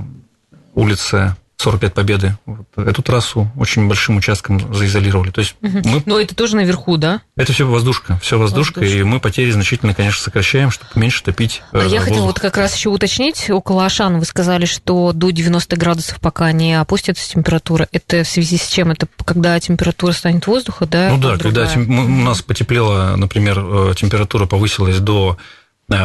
улице 0.75 1.37
45 1.59 1.95
Победы. 1.95 2.37
Вот 2.47 2.67
эту 2.77 3.01
трассу 3.03 3.49
очень 3.57 3.87
большим 3.87 4.17
участком 4.17 4.75
заизолировали. 4.75 5.31
То 5.31 5.41
есть 5.41 5.55
угу. 5.63 5.81
мы... 5.85 6.03
Но 6.05 6.21
это 6.21 6.35
тоже 6.35 6.57
наверху, 6.57 6.97
да? 6.97 7.23
Это 7.37 7.53
все 7.53 7.67
воздушка, 7.67 8.19
все 8.21 8.39
воздушка, 8.39 8.81
воздушка, 8.81 9.01
и 9.01 9.05
мы 9.05 9.21
потери 9.21 9.53
значительно, 9.53 9.95
конечно, 9.95 10.23
сокращаем, 10.23 10.71
чтобы 10.71 10.91
меньше 10.97 11.23
топить. 11.23 11.63
А 11.71 11.85
э, 11.85 11.89
я 11.89 12.01
хотела 12.01 12.27
вот 12.27 12.41
как 12.41 12.57
раз 12.57 12.75
еще 12.75 12.91
уточнить, 12.91 13.49
около 13.51 13.87
Ашан 13.87 14.19
вы 14.19 14.25
сказали, 14.25 14.67
что 14.67 15.13
до 15.13 15.31
90 15.31 15.77
градусов 15.77 16.21
пока 16.21 16.51
не 16.51 16.75
опустится 16.75 17.31
температура. 17.31 17.89
Это 17.93 18.25
в 18.25 18.29
связи 18.29 18.59
с 18.59 18.67
чем? 18.67 18.91
Это 18.91 19.07
когда 19.25 19.59
температура 19.61 20.11
станет 20.11 20.47
воздуха, 20.49 20.87
да? 20.87 21.11
Ну 21.11 21.19
да, 21.19 21.39
когда 21.39 21.67
тем... 21.67 21.89
у 21.89 22.25
нас 22.25 22.43
потеплела, 22.43 23.15
например, 23.17 23.95
температура 23.95 24.47
повысилась 24.47 24.99
до 24.99 25.39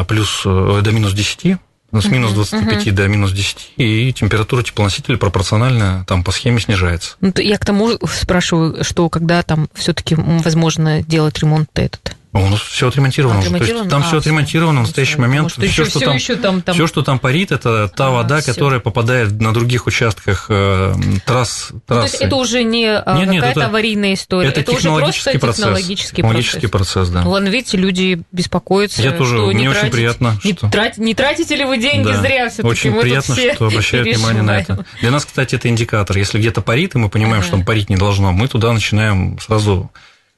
плюс 0.08 0.42
до 0.44 0.92
минус 0.92 1.14
10 1.14 1.58
ну, 1.92 2.02
с 2.02 2.06
минус 2.06 2.32
25 2.32 2.88
uh-huh. 2.88 2.92
до 2.92 3.08
минус 3.08 3.32
10, 3.32 3.74
и 3.78 4.14
температура 4.14 4.64
теплоносителя 4.64 5.18
пропорционально 5.18 6.06
там 6.08 6.24
по 6.24 6.32
схеме 6.32 6.60
снижается. 6.60 7.18
Ну, 7.20 7.34
я 7.36 7.58
к 7.58 7.66
тому 7.66 7.98
спрашиваю, 8.08 8.84
что 8.84 9.10
когда 9.10 9.44
там 9.44 9.68
все-таки 9.74 10.16
возможно 10.16 11.04
делать 11.04 11.38
ремонт 11.40 11.70
этот? 11.76 12.16
У 12.34 12.48
нас 12.48 12.62
все 12.62 12.88
отремонтировано. 12.88 13.40
отремонтировано? 13.40 13.80
То 13.80 13.84
есть, 13.84 13.90
там 13.90 14.02
а, 14.02 14.06
все 14.06 14.18
отремонтировано 14.18 14.80
в 14.80 14.84
настоящий 14.84 15.18
момент. 15.18 15.52
Все, 15.52 15.64
еще, 15.64 15.84
что 15.84 16.00
все, 16.00 16.06
там, 16.06 16.16
еще 16.16 16.36
там, 16.38 16.62
там... 16.62 16.76
все, 16.76 16.88
что 16.88 17.02
там 17.02 17.20
парит, 17.20 17.52
это 17.52 17.90
та 17.90 18.08
а, 18.08 18.12
вода, 18.12 18.40
все. 18.40 18.54
которая 18.54 18.80
попадает 18.80 19.32
на 19.42 19.54
других 19.54 19.86
участках 19.86 20.46
э, 20.48 20.94
трасс. 21.26 21.70
Ну, 21.72 21.82
то 21.86 22.04
есть 22.04 22.16
это 22.16 22.38
уже 22.38 22.64
не 22.64 22.84
нет, 22.84 23.04
какая-то 23.04 23.60
это, 23.60 23.66
аварийная 23.66 24.14
история. 24.14 24.48
Это, 24.48 24.62
это 24.62 24.72
технологический 24.72 25.32
уже 25.32 25.40
просто 25.40 25.62
процесс. 25.62 25.78
технологический, 25.78 26.16
технологический 26.16 26.68
процесс. 26.68 26.94
процесс, 26.94 27.10
да. 27.10 27.28
Ладно, 27.28 27.50
видите, 27.50 27.76
люди 27.76 28.22
беспокоятся. 28.32 29.02
Я 29.02 29.12
тоже, 29.12 29.38
мне 29.38 29.70
очень 29.70 29.80
тратить, 29.80 29.92
приятно. 29.92 30.40
Не, 30.46 30.54
что... 30.54 30.70
трать, 30.70 30.98
не 30.98 31.14
тратите 31.14 31.56
ли 31.58 31.66
вы 31.66 31.80
деньги 31.80 32.08
да. 32.08 32.22
зря 32.22 32.50
все 32.50 32.64
Очень 32.64 32.94
приятно, 32.94 33.36
что 33.36 33.66
обращают 33.66 34.08
внимание 34.08 34.44
на 34.44 34.60
это. 34.60 34.86
Для 35.02 35.12
нас, 35.12 35.26
кстати, 35.26 35.56
это 35.56 35.68
индикатор. 35.68 36.18
Если 36.18 36.40
где-то 36.40 36.62
парит, 36.62 36.96
и 36.96 36.98
мы 36.98 37.10
понимаем, 37.10 37.44
что 37.44 37.52
там 37.52 37.66
парить 37.66 37.90
не 37.90 37.98
должно, 37.98 38.32
мы 38.32 38.48
туда 38.48 38.72
начинаем 38.72 39.38
сразу 39.40 39.92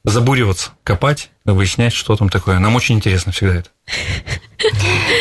забуриваться, 0.03 0.71
копать, 0.83 1.29
выяснять, 1.45 1.93
что 1.93 2.15
там 2.15 2.29
такое. 2.29 2.59
Нам 2.59 2.75
очень 2.75 2.95
интересно 2.95 3.31
всегда 3.31 3.55
это. 3.55 3.69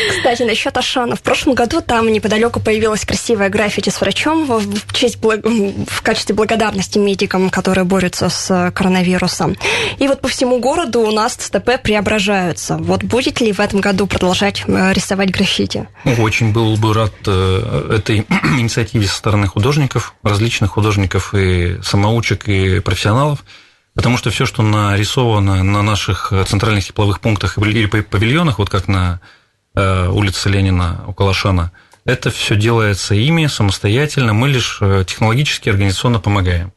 Кстати, 0.09 0.43
насчет 0.43 0.75
Ашана. 0.77 1.15
В 1.15 1.21
прошлом 1.21 1.53
году 1.53 1.81
там 1.81 2.11
неподалеку 2.11 2.59
появилась 2.61 3.05
красивая 3.05 3.49
граффити 3.49 3.89
с 3.89 3.99
врачом 3.99 4.45
в, 4.45 4.93
честь, 4.93 5.19
в 5.21 6.01
качестве 6.01 6.35
благодарности 6.35 6.97
медикам, 6.97 7.49
которые 7.49 7.83
борются 7.83 8.29
с 8.29 8.71
коронавирусом. 8.73 9.57
И 9.99 10.07
вот 10.07 10.21
по 10.21 10.27
всему 10.27 10.59
городу 10.59 11.01
у 11.01 11.11
нас 11.11 11.35
ЦТП 11.35 11.81
преображаются. 11.81 12.77
Вот 12.77 13.03
будет 13.03 13.41
ли 13.41 13.51
в 13.51 13.59
этом 13.59 13.81
году 13.81 14.07
продолжать 14.07 14.63
э, 14.67 14.93
рисовать 14.93 15.31
граффити? 15.31 15.87
Очень 16.19 16.53
был 16.53 16.75
бы 16.77 16.93
рад 16.93 17.13
э, 17.25 17.97
этой 17.97 18.19
инициативе 18.57 19.07
со 19.07 19.17
стороны 19.17 19.47
художников, 19.47 20.15
различных 20.23 20.71
художников 20.71 21.33
и 21.33 21.81
самоучек, 21.83 22.47
и 22.47 22.79
профессионалов– 22.79 23.43
Потому 23.95 24.17
что 24.17 24.31
все, 24.31 24.45
что 24.45 24.63
нарисовано 24.63 25.63
на 25.63 25.83
наших 25.83 26.33
центральных 26.47 26.85
тепловых 26.85 27.19
пунктах 27.19 27.57
или 27.59 27.85
павильонах, 27.85 28.57
вот 28.57 28.69
как 28.69 28.87
на 28.87 29.21
э, 29.75 30.07
улице 30.07 30.49
Ленина 30.49 31.03
около 31.07 31.33
Шана, 31.33 31.71
это 32.03 32.31
все 32.31 32.55
делается 32.55 33.13
ими 33.13 33.45
самостоятельно, 33.45 34.33
мы 34.33 34.49
лишь 34.49 34.79
э, 34.81 35.05
технологически, 35.07 35.69
организационно 35.69 36.19
помогаем. 36.19 36.71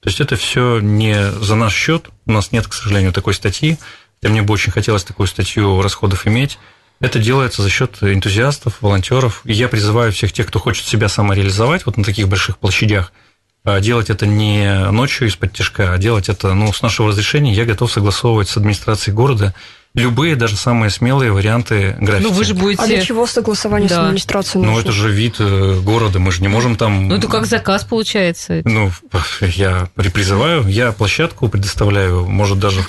То 0.00 0.08
есть 0.08 0.20
это 0.20 0.36
все 0.36 0.78
не 0.80 1.32
за 1.32 1.56
наш 1.56 1.74
счет, 1.74 2.08
у 2.24 2.32
нас 2.32 2.52
нет, 2.52 2.68
к 2.68 2.72
сожалению, 2.72 3.12
такой 3.12 3.34
статьи, 3.34 3.76
хотя 4.20 4.32
мне 4.32 4.42
бы 4.42 4.54
очень 4.54 4.72
хотелось 4.72 5.04
такую 5.04 5.26
статью 5.26 5.82
расходов 5.82 6.26
иметь. 6.26 6.58
Это 7.00 7.18
делается 7.18 7.62
за 7.62 7.70
счет 7.70 7.98
энтузиастов, 8.02 8.80
волонтеров. 8.80 9.40
И 9.44 9.52
я 9.54 9.68
призываю 9.68 10.12
всех 10.12 10.32
тех, 10.32 10.46
кто 10.46 10.58
хочет 10.58 10.86
себя 10.86 11.08
самореализовать 11.08 11.84
вот 11.86 11.96
на 11.96 12.04
таких 12.04 12.28
больших 12.28 12.58
площадях– 12.58 13.12
делать 13.64 14.10
это 14.10 14.26
не 14.26 14.90
ночью 14.90 15.28
из-под 15.28 15.52
тяжка, 15.52 15.92
а 15.92 15.98
делать 15.98 16.28
это 16.28 16.54
ну, 16.54 16.72
с 16.72 16.82
нашего 16.82 17.08
разрешения. 17.08 17.52
Я 17.52 17.64
готов 17.64 17.92
согласовывать 17.92 18.48
с 18.48 18.56
администрацией 18.56 19.14
города 19.14 19.54
любые, 19.94 20.36
даже 20.36 20.56
самые 20.56 20.90
смелые 20.90 21.32
варианты 21.32 21.96
граффити. 22.00 22.28
Ну, 22.28 22.32
вы 22.32 22.44
же 22.44 22.54
будете... 22.54 22.82
А 22.82 22.86
для 22.86 23.00
чего 23.00 23.26
согласование 23.26 23.88
да. 23.88 23.96
с 23.96 23.98
администрацией 23.98 24.62
нужно? 24.62 24.74
Ну, 24.74 24.80
это 24.80 24.92
же 24.92 25.10
вид 25.10 25.36
э, 25.40 25.80
города, 25.82 26.18
мы 26.18 26.30
же 26.30 26.42
не 26.42 26.48
можем 26.48 26.76
там... 26.76 27.08
Ну, 27.08 27.16
это 27.16 27.26
как 27.26 27.46
заказ 27.46 27.84
получается. 27.84 28.62
Ну, 28.64 28.92
я 29.40 29.88
призываю, 29.94 30.66
я 30.68 30.92
площадку 30.92 31.48
предоставляю, 31.48 32.26
может, 32.26 32.58
даже 32.60 32.82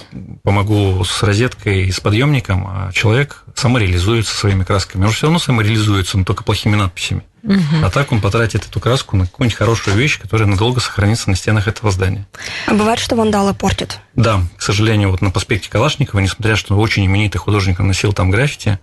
помогу 0.43 1.03
с 1.03 1.23
розеткой 1.23 1.88
и 1.88 1.91
с 1.91 1.99
подъемником, 1.99 2.67
а 2.67 2.91
человек 2.93 3.45
самореализуется 3.56 4.36
своими 4.36 4.64
красками. 4.64 5.04
Он 5.04 5.10
же 5.10 5.16
все 5.16 5.28
равно 5.28 5.40
самореализуется, 5.40 6.18
но 6.18 6.24
только 6.24 6.44
плохими 6.44 6.76
надписями. 6.76 7.24
Угу. 7.44 7.84
А 7.84 7.90
так 7.90 8.12
он 8.12 8.22
потратит 8.22 8.68
эту 8.68 8.80
краску 8.80 9.18
на 9.18 9.26
какую-нибудь 9.26 9.58
хорошую 9.58 9.98
вещь, 9.98 10.20
которая 10.20 10.48
надолго 10.48 10.80
сохранится 10.80 11.30
на 11.30 11.36
стенах 11.36 11.68
этого 11.68 11.92
здания. 11.92 12.28
А 12.68 12.74
бывает, 12.74 13.00
что 13.00 13.16
вандалы 13.16 13.54
портят? 13.54 14.00
Да, 14.16 14.42
к 14.58 14.62
сожалению, 14.62 15.10
вот 15.10 15.22
на 15.22 15.32
проспекте 15.32 15.70
Калашникова, 15.70 16.20
несмотря 16.20 16.56
что 16.56 16.78
очень 16.78 17.06
именитый 17.06 17.40
художник 17.40 17.80
носил 17.80 18.14
там 18.14 18.30
граффити, 18.30 18.80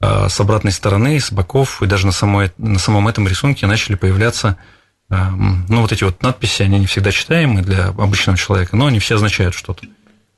а, 0.00 0.28
с 0.28 0.40
обратной 0.40 0.72
стороны, 0.72 1.20
с 1.20 1.30
боков 1.30 1.82
и 1.82 1.86
даже 1.86 2.06
на, 2.06 2.12
самой, 2.12 2.50
на 2.58 2.78
самом 2.78 3.06
этом 3.06 3.28
рисунке 3.28 3.66
начали 3.66 3.94
появляться 3.94 4.58
а, 5.08 5.30
ну, 5.30 5.82
вот 5.82 5.92
эти 5.92 6.02
вот 6.02 6.22
надписи, 6.22 6.62
они 6.62 6.78
не 6.78 6.86
всегда 6.86 7.12
читаемы 7.12 7.62
для 7.62 7.88
обычного 7.88 8.36
человека, 8.36 8.76
но 8.76 8.86
они 8.86 8.98
все 8.98 9.14
означают 9.14 9.54
что-то. 9.54 9.86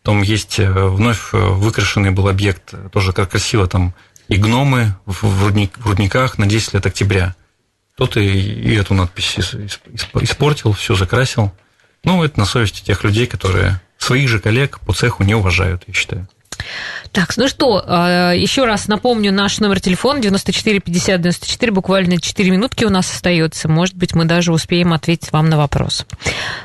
Потом 0.07 0.23
есть 0.23 0.61
э, 0.61 0.71
вновь 0.71 1.35
э, 1.35 1.37
выкрашенный 1.37 2.13
был 2.13 2.29
объект, 2.29 2.73
тоже 2.93 3.13
как 3.13 3.31
красиво 3.31 3.67
там 3.67 3.93
и 4.29 4.37
гномы 4.37 4.97
в, 5.05 5.45
рудник, 5.45 5.77
в 5.79 5.87
рудниках 5.87 6.39
на 6.39 6.47
10 6.47 6.75
лет 6.75 6.87
октября– 6.87 7.35
кто-то 7.97 8.21
и 8.21 8.75
эту 8.75 8.93
надпись 8.93 9.39
испортил, 10.21 10.73
все 10.73 10.95
закрасил. 10.95 11.51
Ну, 12.05 12.23
это 12.23 12.39
на 12.39 12.45
совести 12.45 12.85
тех 12.85 13.03
людей, 13.05 13.27
которые 13.27 13.81
своих 13.97 14.29
же 14.29 14.39
коллег 14.39 14.81
по 14.81 14.93
цеху 14.93 15.25
не 15.25 15.35
уважают, 15.35 15.85
я 15.87 15.95
считаю. 15.95 16.29
Так, 17.13 17.37
ну 17.37 17.49
что, 17.49 17.83
а, 17.87 18.33
еще 18.33 18.65
раз 18.65 18.89
напомню 18.89 19.33
наш 19.33 19.59
номер 19.61 19.81
телефона 19.81 20.21
94 20.21 20.81
50 20.81 21.21
94, 21.21 21.73
буквально 21.73 22.21
4 22.21 22.51
минутки 22.51 22.85
у 22.85 22.91
нас 22.91 23.11
остается. 23.11 23.69
Может 23.69 23.95
быть, 23.95 24.15
мы 24.15 24.25
даже 24.25 24.53
успеем 24.53 24.93
ответить 24.93 25.33
вам 25.33 25.49
на 25.49 25.57
вопрос. 25.57 26.05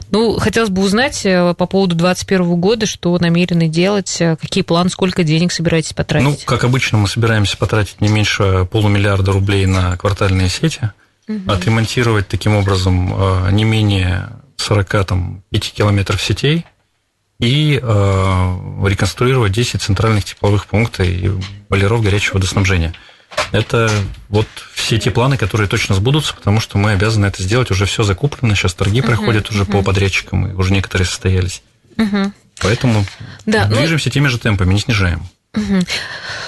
Ну, 0.09 0.37
хотелось 0.39 0.69
бы 0.69 0.81
узнать 0.81 1.25
э, 1.25 1.53
по 1.57 1.65
поводу 1.65 1.95
2021 1.95 2.59
года, 2.59 2.85
что 2.85 3.17
намерены 3.17 3.67
делать, 3.67 4.17
э, 4.19 4.35
какие 4.35 4.63
планы, 4.63 4.89
сколько 4.89 5.23
денег 5.23 5.51
собираетесь 5.51 5.93
потратить? 5.93 6.27
Ну, 6.27 6.37
как 6.45 6.63
обычно, 6.63 6.97
мы 6.97 7.07
собираемся 7.07 7.57
потратить 7.57 8.01
не 8.01 8.09
меньше 8.09 8.67
полумиллиарда 8.71 9.31
рублей 9.31 9.65
на 9.65 9.95
квартальные 9.97 10.49
сети 10.49 10.91
угу. 11.27 11.51
отремонтировать 11.51 12.27
таким 12.27 12.55
образом 12.55 13.13
э, 13.13 13.51
не 13.51 13.63
менее 13.63 14.29
45 14.57 15.73
километров 15.73 16.21
сетей 16.21 16.65
и 17.41 17.79
э, 17.81 18.57
реконструировать 18.87 19.51
10 19.51 19.81
центральных 19.81 20.23
тепловых 20.23 20.67
пунктов 20.67 21.05
и 21.07 21.31
бойлеров 21.69 22.03
горячего 22.03 22.35
водоснабжения. 22.35 22.93
Это 23.51 23.89
вот 24.29 24.47
все 24.73 24.99
те 24.99 25.09
планы, 25.09 25.37
которые 25.37 25.67
точно 25.67 25.95
сбудутся, 25.95 26.35
потому 26.35 26.59
что 26.59 26.77
мы 26.77 26.91
обязаны 26.91 27.25
это 27.25 27.41
сделать, 27.41 27.71
уже 27.71 27.85
все 27.85 28.03
закуплено, 28.03 28.53
сейчас 28.55 28.75
торги 28.75 28.99
uh-huh, 28.99 29.05
проходят 29.05 29.49
уже 29.49 29.63
uh-huh. 29.63 29.71
по 29.71 29.81
подрядчикам, 29.81 30.51
и 30.51 30.53
уже 30.53 30.71
некоторые 30.71 31.07
состоялись. 31.07 31.63
Uh-huh. 31.95 32.31
Поэтому 32.61 33.05
да, 33.45 33.67
ну 33.67 33.77
движемся 33.77 34.09
ну... 34.09 34.13
теми 34.13 34.27
же 34.27 34.37
темпами, 34.37 34.73
не 34.73 34.79
снижаем. 34.79 35.23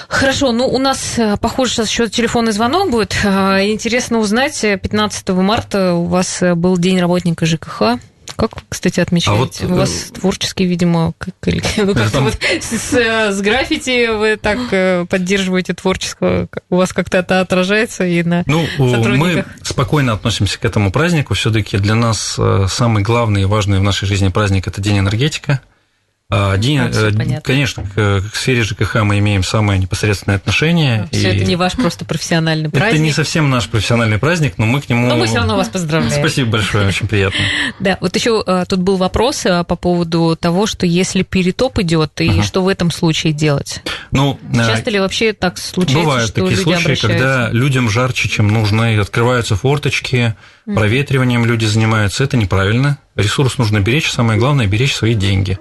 Хорошо, 0.08 0.52
ну 0.52 0.66
у 0.68 0.78
нас, 0.78 1.18
э, 1.18 1.36
похоже, 1.38 1.72
сейчас 1.72 1.90
еще 1.90 2.08
телефонный 2.08 2.52
звонок 2.52 2.90
будет. 2.90 3.16
Э, 3.24 3.66
интересно 3.70 4.18
узнать, 4.18 4.60
15 4.60 5.28
марта 5.30 5.94
у 5.94 6.04
вас 6.04 6.42
был 6.54 6.78
День 6.78 7.00
работника 7.00 7.46
ЖКХ. 7.46 7.98
Как 8.36 8.56
вы, 8.56 8.62
кстати, 8.68 9.00
отмечаете? 9.00 9.64
А 9.64 9.66
вот, 9.66 9.72
у 9.72 9.76
вас 9.76 10.10
э, 10.10 10.14
творческий, 10.14 10.64
видимо, 10.64 11.12
как, 11.18 11.34
ну, 11.76 11.94
как 11.94 12.10
там... 12.10 12.24
вот 12.24 12.38
с, 12.60 12.92
с 12.92 13.40
граффити 13.40 14.08
вы 14.16 14.36
так 14.36 14.58
э, 14.72 15.06
поддерживаете 15.08 15.74
творческого, 15.74 16.48
у 16.70 16.76
вас 16.76 16.92
как-то 16.92 17.18
это 17.18 17.40
отражается 17.40 18.04
и 18.04 18.22
на 18.22 18.42
Ну, 18.46 18.66
мы 18.78 19.44
спокойно 19.62 20.12
относимся 20.12 20.58
к 20.58 20.64
этому 20.64 20.90
празднику. 20.90 21.34
все 21.34 21.50
таки 21.50 21.78
для 21.78 21.94
нас 21.94 22.36
э, 22.38 22.66
самый 22.68 23.02
главный 23.02 23.42
и 23.42 23.46
важный 23.46 23.78
в 23.78 23.82
нашей 23.82 24.06
жизни 24.06 24.28
праздник– 24.28 24.66
это 24.68 24.80
День 24.80 24.98
энергетика– 24.98 25.60
а, 26.34 26.56
День, 26.56 26.80
ну, 26.80 27.40
конечно, 27.42 27.84
к, 27.84 28.22
к 28.32 28.34
сфере 28.34 28.64
ЖКХ 28.64 28.96
мы 29.02 29.18
имеем 29.18 29.44
самое 29.44 29.78
непосредственное 29.78 30.36
отношение. 30.36 31.08
Все 31.12 31.36
это 31.36 31.44
не 31.44 31.54
ваш 31.54 31.74
просто 31.74 32.04
профессиональный 32.04 32.70
праздник. 32.70 32.94
Это 32.94 33.02
не 33.02 33.12
совсем 33.12 33.50
наш 33.50 33.68
профессиональный 33.68 34.18
праздник, 34.18 34.54
но 34.56 34.66
мы 34.66 34.80
к 34.80 34.88
нему. 34.88 35.06
Но 35.06 35.16
мы 35.16 35.26
все 35.26 35.36
равно 35.36 35.56
вас 35.56 35.68
поздравляем. 35.68 36.12
Спасибо 36.12 36.50
большое, 36.50 36.88
очень 36.88 37.06
приятно. 37.06 37.40
Да, 37.80 37.98
вот 38.00 38.14
еще 38.16 38.42
а, 38.46 38.64
тут 38.64 38.80
был 38.80 38.96
вопрос 38.96 39.44
а, 39.46 39.64
по 39.64 39.76
поводу 39.76 40.36
того, 40.40 40.66
что 40.66 40.86
если 40.86 41.22
перетоп 41.22 41.78
идет, 41.80 42.20
и 42.20 42.42
что 42.42 42.62
в 42.62 42.68
этом 42.68 42.90
случае 42.90 43.32
делать? 43.32 43.82
Ну, 44.10 44.38
часто 44.54 44.90
ли 44.90 44.98
вообще 44.98 45.32
так 45.32 45.58
случается? 45.58 46.04
Бывают 46.04 46.28
что 46.30 46.40
такие 46.42 46.56
случаи, 46.56 46.94
когда 46.94 47.50
людям 47.50 47.90
жарче, 47.90 48.28
чем 48.28 48.48
нужно, 48.48 48.94
и 48.94 48.98
открываются 48.98 49.56
форточки, 49.56 50.34
проветриванием 50.64 51.44
люди 51.44 51.64
занимаются. 51.64 52.24
Это 52.24 52.36
неправильно. 52.36 52.98
Ресурс 53.16 53.58
нужно 53.58 53.80
беречь, 53.80 54.10
самое 54.10 54.38
главное 54.38 54.66
беречь 54.66 54.94
свои 54.94 55.14
деньги. 55.14 55.58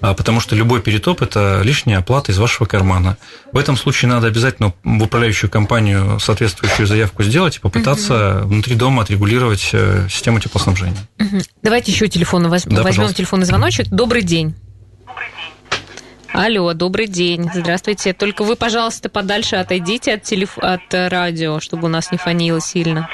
А, 0.00 0.14
потому 0.14 0.40
что 0.40 0.56
любой 0.56 0.80
перетоп– 0.80 1.22
это 1.22 1.60
лишняя 1.62 1.98
оплата 1.98 2.32
из 2.32 2.38
вашего 2.38 2.66
кармана. 2.66 3.16
В 3.52 3.58
этом 3.58 3.76
случае 3.76 4.08
надо 4.08 4.28
обязательно 4.28 4.72
в 4.82 5.02
управляющую 5.02 5.50
компанию 5.50 6.18
соответствующую 6.20 6.86
заявку 6.86 7.22
сделать 7.22 7.56
и 7.56 7.60
попытаться 7.60 8.40
угу. 8.40 8.48
внутри 8.48 8.76
дома 8.76 9.02
отрегулировать 9.02 9.70
э, 9.72 10.06
систему 10.10 10.40
теплоснабжения. 10.40 10.96
Угу. 11.18 11.42
Давайте 11.62 11.92
еще 11.92 12.08
телефон 12.08 12.48
воз... 12.48 12.64
да, 12.64 12.82
возьмем 12.82 13.12
телефонный 13.12 13.46
звоночек. 13.46 13.88
Добрый 13.88 14.22
день. 14.22 14.54
Алло, 16.32 16.72
добрый 16.72 17.06
день. 17.06 17.50
Здравствуйте. 17.52 18.12
Только 18.12 18.44
вы, 18.44 18.56
пожалуйста, 18.56 19.08
подальше 19.08 19.56
отойдите 19.56 20.14
от, 20.14 20.22
телеф... 20.22 20.56
от 20.58 20.82
радио, 20.92 21.60
чтобы 21.60 21.86
у 21.86 21.88
нас 21.88 22.12
не 22.12 22.18
фонило 22.18 22.60
сильно. 22.60 23.10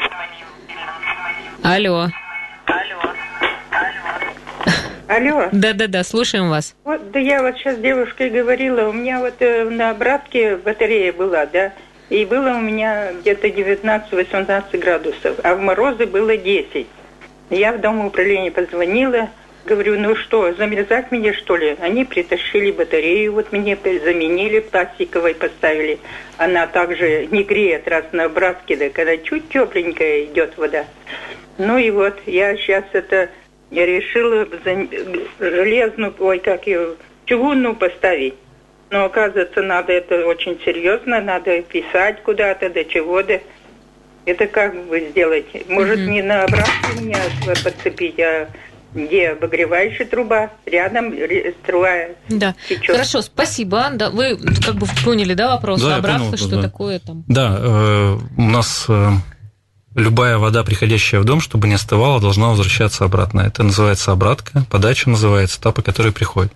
Алло. 1.62 2.10
Алло. 5.08 5.48
Да-да-да, 5.52 6.02
слушаем 6.02 6.50
вас. 6.50 6.74
Вот, 6.84 7.12
да 7.12 7.20
я 7.20 7.40
вот 7.42 7.56
сейчас 7.56 7.78
девушке 7.78 8.28
говорила, 8.28 8.88
у 8.88 8.92
меня 8.92 9.20
вот 9.20 9.34
э, 9.38 9.64
на 9.64 9.90
обратке 9.90 10.56
батарея 10.56 11.12
была, 11.12 11.46
да, 11.46 11.72
и 12.10 12.24
было 12.24 12.50
у 12.56 12.60
меня 12.60 13.12
где-то 13.12 13.46
19-18 13.46 14.78
градусов, 14.78 15.36
а 15.44 15.54
в 15.54 15.60
морозы 15.60 16.06
было 16.06 16.36
10. 16.36 16.88
Я 17.50 17.72
в 17.72 17.80
дом 17.80 18.04
управления 18.04 18.50
позвонила, 18.50 19.30
говорю, 19.64 19.96
ну 19.96 20.16
что, 20.16 20.52
замерзать 20.54 21.12
мне 21.12 21.32
что 21.34 21.56
ли? 21.56 21.76
Они 21.80 22.04
притащили 22.04 22.72
батарею, 22.72 23.32
вот 23.32 23.52
мне 23.52 23.78
заменили, 23.82 24.58
пластиковой 24.58 25.34
поставили. 25.34 26.00
Она 26.36 26.66
также 26.66 27.26
не 27.26 27.44
греет, 27.44 27.86
раз 27.86 28.06
на 28.10 28.24
обратке, 28.24 28.76
да, 28.76 28.88
когда 28.90 29.16
чуть 29.18 29.48
тепленькая 29.50 30.24
идет 30.24 30.58
вода. 30.58 30.84
Ну 31.58 31.78
и 31.78 31.90
вот 31.90 32.18
я 32.26 32.56
сейчас 32.56 32.84
это 32.92 33.30
я 33.70 33.86
решила 33.86 34.46
железную, 35.38 36.14
ой, 36.18 36.38
как 36.38 36.66
ее, 36.66 36.94
чугунную 37.24 37.74
поставить. 37.74 38.34
Но 38.90 39.04
оказывается, 39.04 39.62
надо 39.62 39.92
это 39.92 40.26
очень 40.26 40.60
серьезно, 40.64 41.20
надо 41.20 41.60
писать 41.62 42.22
куда-то, 42.22 42.70
до 42.70 42.84
чего-то. 42.84 43.40
Это 44.24 44.46
как 44.46 44.74
вы 44.88 45.08
сделаете? 45.10 45.64
Может, 45.68 45.98
mm-hmm. 45.98 46.10
не 46.10 46.22
на 46.22 46.44
обратку 46.44 47.00
меня 47.00 47.18
подцепить, 47.64 48.18
а 48.20 48.48
где 48.94 49.30
обогревающая 49.30 50.06
труба, 50.06 50.50
рядом 50.64 51.14
струя 51.62 52.10
да. 52.28 52.54
течет. 52.68 52.96
Хорошо, 52.96 53.22
спасибо. 53.22 53.88
Да, 53.92 54.10
вы 54.10 54.38
как 54.64 54.76
бы 54.76 54.86
поняли, 55.04 55.34
да, 55.34 55.54
вопрос 55.54 55.82
да, 55.82 55.96
обратка, 55.96 56.24
понял, 56.24 56.36
что 56.38 56.56
да. 56.56 56.62
такое 56.62 56.98
там? 56.98 57.24
Да, 57.28 57.56
э, 57.60 58.16
у 58.36 58.42
нас 58.42 58.86
э, 58.88 59.10
любая 59.96 60.38
вода, 60.38 60.62
приходящая 60.62 61.20
в 61.20 61.24
дом, 61.24 61.40
чтобы 61.40 61.66
не 61.66 61.74
остывала, 61.74 62.20
должна 62.20 62.48
возвращаться 62.48 63.04
обратно. 63.04 63.40
Это 63.40 63.62
называется 63.62 64.12
обратка, 64.12 64.64
подача 64.70 65.10
называется, 65.10 65.60
та, 65.60 65.72
по 65.72 65.82
которой 65.82 66.12
приходит. 66.12 66.52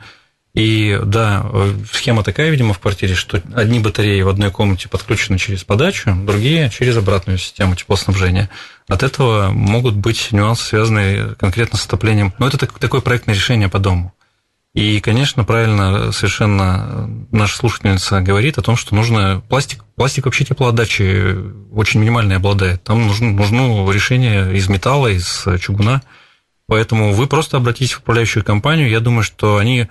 И 0.53 0.98
да, 1.05 1.46
схема 1.92 2.22
такая, 2.22 2.50
видимо, 2.50 2.74
в 2.74 2.81
квартире, 2.81 3.14
что 3.14 3.40
одни 3.55 3.79
батареи 3.79 4.20
в 4.22 4.29
одной 4.29 4.50
комнате 4.50 4.88
подключены 4.88 5.38
через 5.38 5.64
подачу, 5.64 6.12
другие 6.14 6.70
через 6.70 6.96
обратную 6.96 7.38
систему 7.38 7.76
теплоснабжения. 7.76 8.50
От 8.88 9.05
этого 9.05 9.50
могут 9.50 9.94
быть 9.94 10.33
нюансы, 10.33 10.64
связанные 10.64 11.37
конкретно 11.37 11.79
с 11.79 11.87
отоплением. 11.87 12.35
Но 12.38 12.48
это 12.48 12.59
такое 12.59 13.00
проектное 13.00 13.35
решение 13.35 13.68
по 13.68 13.79
дому. 13.79 14.12
И, 14.72 15.00
конечно, 15.00 15.44
правильно 15.44 16.12
совершенно 16.12 17.09
наша 17.33 17.56
слушательница 17.56 18.20
говорит 18.20 18.56
о 18.56 18.62
том, 18.62 18.76
что 18.76 18.94
нужно 18.94 19.42
пластик. 19.48 19.85
Пластик 19.96 20.26
вообще 20.26 20.44
теплоотдачи 20.44 21.35
очень 21.72 22.00
минимальной 22.00 22.37
обладает. 22.37 22.83
Там 22.85 23.06
нужно, 23.06 23.33
нужно 23.33 23.90
решение 23.90 24.54
из 24.54 24.68
металла, 24.68 25.09
из 25.09 25.44
чугуна. 25.61 26.02
Поэтому 26.66 27.12
вы 27.12 27.26
просто 27.26 27.56
обратитесь 27.56 27.94
в 27.94 28.00
управляющую 28.00 28.44
компанию. 28.44 28.88
Я 28.88 29.00
думаю, 29.00 29.24
что 29.24 29.56
они 29.56 29.88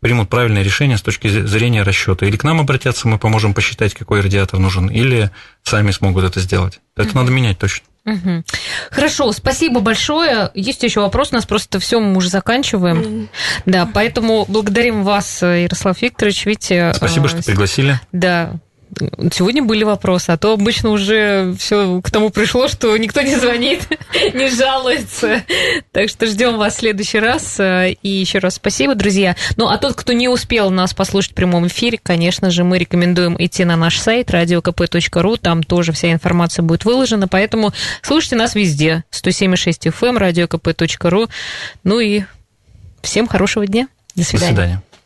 примут 0.00 0.30
правильное 0.30 0.62
решение 0.62 0.96
с 0.96 1.02
точки 1.02 1.28
зрения 1.28 1.82
расчета. 1.82 2.24
Или 2.24 2.36
к 2.38 2.44
нам 2.44 2.60
обратятся, 2.60 3.08
мы 3.08 3.18
поможем 3.18 3.52
посчитать, 3.52 3.92
какой 3.92 4.22
радиатор 4.22 4.58
нужен, 4.58 4.88
или 4.88 5.30
сами 5.62 5.90
смогут 5.90 6.24
это 6.24 6.40
сделать. 6.40 6.80
Это 6.96 7.08
mm-hmm. 7.08 7.14
надо 7.14 7.30
менять 7.30 7.58
точно. 7.58 7.86
Угу. 8.06 8.44
Хорошо, 8.90 9.32
спасибо 9.32 9.80
большое. 9.80 10.50
Есть 10.54 10.82
еще 10.82 11.00
вопрос, 11.00 11.32
у 11.32 11.36
нас 11.36 11.46
просто 11.46 11.78
все 11.78 12.00
мы 12.00 12.16
уже 12.16 12.28
заканчиваем. 12.28 12.98
Mm. 12.98 13.28
Да, 13.64 13.88
поэтому 13.92 14.44
благодарим 14.46 15.04
вас, 15.04 15.40
Ярослав 15.42 16.00
Викторович. 16.02 16.44
Видите, 16.44 16.92
спасибо, 16.94 17.28
что 17.28 17.42
пригласили. 17.42 17.98
Да, 18.12 18.56
Сегодня 19.32 19.62
были 19.62 19.82
вопросы, 19.82 20.30
а 20.30 20.36
то 20.36 20.52
обычно 20.52 20.90
уже 20.90 21.54
все 21.58 22.00
к 22.00 22.10
тому 22.10 22.30
пришло, 22.30 22.68
что 22.68 22.96
никто 22.96 23.22
не 23.22 23.36
звонит, 23.36 23.88
не 24.34 24.48
жалуется. 24.48 25.42
Так 25.92 26.08
что 26.08 26.26
ждем 26.26 26.56
вас 26.56 26.76
в 26.76 26.78
следующий 26.78 27.18
раз. 27.18 27.58
И 27.58 28.08
еще 28.08 28.38
раз 28.38 28.54
спасибо, 28.54 28.94
друзья. 28.94 29.36
Ну, 29.56 29.68
а 29.68 29.78
тот, 29.78 29.94
кто 29.94 30.12
не 30.12 30.28
успел 30.28 30.70
нас 30.70 30.94
послушать 30.94 31.32
в 31.32 31.34
прямом 31.34 31.66
эфире, 31.66 31.98
конечно 32.00 32.50
же, 32.50 32.64
мы 32.64 32.78
рекомендуем 32.78 33.36
идти 33.38 33.64
на 33.64 33.76
наш 33.76 33.98
сайт 33.98 34.30
radiokp.ru. 34.30 35.38
Там 35.38 35.62
тоже 35.62 35.92
вся 35.92 36.12
информация 36.12 36.62
будет 36.62 36.84
выложена. 36.84 37.26
Поэтому 37.26 37.72
слушайте 38.02 38.36
нас 38.36 38.54
везде. 38.54 39.04
107,6 39.10 39.92
FM, 39.92 40.18
radiokp.ru. 40.18 41.28
Ну 41.82 42.00
и 42.00 42.22
всем 43.02 43.26
хорошего 43.26 43.66
дня. 43.66 43.88
До 44.14 44.24
свидания. 44.24 44.54
До 44.54 44.62
свидания. 44.62 44.82